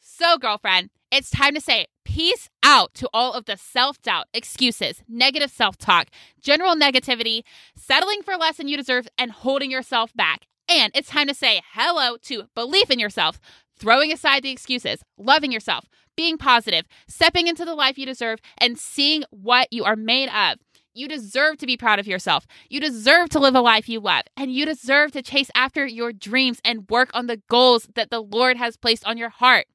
So, 0.00 0.38
girlfriend, 0.38 0.90
it's 1.12 1.30
time 1.30 1.54
to 1.54 1.60
say 1.60 1.86
peace 2.04 2.48
out 2.62 2.94
to 2.94 3.08
all 3.12 3.32
of 3.32 3.44
the 3.44 3.56
self 3.56 4.00
doubt, 4.02 4.26
excuses, 4.32 5.02
negative 5.08 5.50
self 5.50 5.76
talk, 5.76 6.08
general 6.40 6.74
negativity, 6.74 7.42
settling 7.76 8.22
for 8.22 8.36
less 8.36 8.56
than 8.56 8.68
you 8.68 8.76
deserve, 8.76 9.06
and 9.18 9.30
holding 9.30 9.70
yourself 9.70 10.12
back. 10.14 10.46
And 10.68 10.90
it's 10.94 11.10
time 11.10 11.28
to 11.28 11.34
say 11.34 11.62
hello 11.74 12.16
to 12.22 12.48
belief 12.54 12.90
in 12.90 12.98
yourself, 12.98 13.38
throwing 13.78 14.12
aside 14.12 14.42
the 14.42 14.50
excuses, 14.50 15.02
loving 15.16 15.52
yourself, 15.52 15.84
being 16.16 16.38
positive, 16.38 16.86
stepping 17.06 17.46
into 17.46 17.64
the 17.64 17.74
life 17.74 17.98
you 17.98 18.06
deserve, 18.06 18.40
and 18.58 18.78
seeing 18.78 19.24
what 19.30 19.72
you 19.72 19.84
are 19.84 19.96
made 19.96 20.28
of. 20.30 20.58
You 20.94 21.08
deserve 21.08 21.58
to 21.58 21.66
be 21.66 21.76
proud 21.76 21.98
of 21.98 22.06
yourself. 22.06 22.46
You 22.70 22.80
deserve 22.80 23.28
to 23.30 23.38
live 23.38 23.54
a 23.54 23.60
life 23.60 23.86
you 23.86 24.00
love. 24.00 24.22
And 24.34 24.50
you 24.50 24.64
deserve 24.64 25.12
to 25.12 25.22
chase 25.22 25.50
after 25.54 25.86
your 25.86 26.10
dreams 26.10 26.58
and 26.64 26.88
work 26.88 27.10
on 27.12 27.26
the 27.26 27.42
goals 27.50 27.88
that 27.94 28.10
the 28.10 28.20
Lord 28.20 28.56
has 28.56 28.78
placed 28.78 29.04
on 29.04 29.18
your 29.18 29.28
heart. 29.28 29.66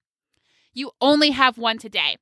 You 0.73 0.91
only 0.99 1.29
have 1.29 1.59
one 1.59 1.77
today. 1.77 2.17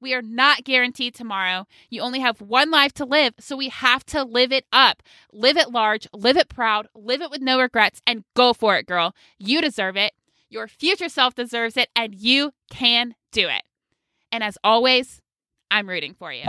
We 0.00 0.12
are 0.14 0.22
not 0.22 0.64
guaranteed 0.64 1.14
tomorrow. 1.14 1.66
You 1.88 2.00
only 2.00 2.18
have 2.18 2.40
one 2.40 2.72
life 2.72 2.92
to 2.94 3.04
live, 3.04 3.34
so 3.38 3.56
we 3.56 3.68
have 3.68 4.04
to 4.06 4.24
live 4.24 4.50
it 4.50 4.66
up. 4.72 5.04
Live 5.32 5.56
it 5.56 5.70
large, 5.70 6.08
live 6.12 6.36
it 6.36 6.48
proud, 6.48 6.88
live 6.96 7.22
it 7.22 7.30
with 7.30 7.40
no 7.40 7.60
regrets, 7.60 8.02
and 8.04 8.24
go 8.34 8.52
for 8.52 8.76
it, 8.76 8.86
girl. 8.86 9.14
You 9.38 9.60
deserve 9.60 9.96
it. 9.96 10.12
Your 10.52 10.68
future 10.68 11.08
self 11.08 11.34
deserves 11.34 11.78
it, 11.78 11.88
and 11.96 12.14
you 12.14 12.52
can 12.70 13.14
do 13.32 13.48
it. 13.48 13.62
And 14.30 14.44
as 14.44 14.58
always, 14.62 15.22
I'm 15.70 15.88
rooting 15.88 16.12
for 16.12 16.30
you. 16.30 16.44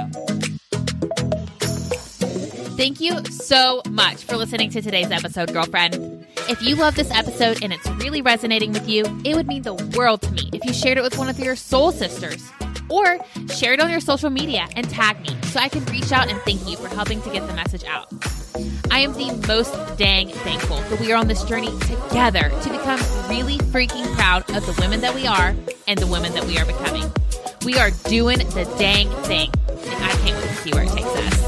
Thank 2.75 2.99
you 2.99 3.23
so 3.27 3.81
much 3.87 4.25
for 4.25 4.35
listening 4.35 4.71
to 4.71 4.81
today's 4.81 5.09
episode, 5.09 5.53
girlfriend. 5.53 6.27
If 6.49 6.61
you 6.61 6.75
love 6.75 6.95
this 6.95 7.11
episode 7.11 7.63
and 7.63 7.71
it's 7.71 7.87
really 7.91 8.21
resonating 8.21 8.73
with 8.73 8.89
you, 8.89 9.05
it 9.23 9.37
would 9.37 9.47
mean 9.47 9.61
the 9.61 9.75
world 9.95 10.21
to 10.23 10.31
me 10.33 10.49
if 10.51 10.65
you 10.65 10.73
shared 10.73 10.97
it 10.97 11.01
with 11.01 11.17
one 11.17 11.29
of 11.29 11.39
your 11.39 11.55
soul 11.55 11.93
sisters. 11.93 12.51
Or 12.89 13.19
share 13.53 13.71
it 13.71 13.79
on 13.79 13.89
your 13.89 14.01
social 14.01 14.29
media 14.29 14.67
and 14.75 14.89
tag 14.89 15.21
me 15.21 15.29
so 15.43 15.61
I 15.61 15.69
can 15.69 15.85
reach 15.85 16.11
out 16.11 16.29
and 16.29 16.37
thank 16.41 16.67
you 16.67 16.75
for 16.75 16.89
helping 16.89 17.21
to 17.21 17.29
get 17.29 17.47
the 17.47 17.53
message 17.53 17.85
out. 17.85 18.11
I 18.93 18.99
am 18.99 19.13
the 19.13 19.31
most 19.47 19.73
dang 19.97 20.29
thankful 20.29 20.77
that 20.77 20.99
we 20.99 21.11
are 21.11 21.15
on 21.15 21.27
this 21.27 21.43
journey 21.45 21.71
together 21.79 22.49
to 22.49 22.69
become 22.69 22.99
really 23.27 23.57
freaking 23.57 24.05
proud 24.13 24.47
of 24.55 24.63
the 24.67 24.79
women 24.79 25.01
that 25.01 25.15
we 25.15 25.25
are 25.25 25.55
and 25.87 25.97
the 25.97 26.05
women 26.05 26.31
that 26.33 26.45
we 26.45 26.59
are 26.59 26.65
becoming. 26.65 27.11
We 27.65 27.79
are 27.79 27.89
doing 28.07 28.37
the 28.37 28.71
dang 28.77 29.09
thing, 29.23 29.49
and 29.67 30.03
I 30.03 30.11
can't 30.21 30.37
wait 30.37 30.47
to 30.47 30.55
see 30.57 30.71
where 30.73 30.83
it 30.83 30.89
takes 30.89 31.07
us. 31.07 31.42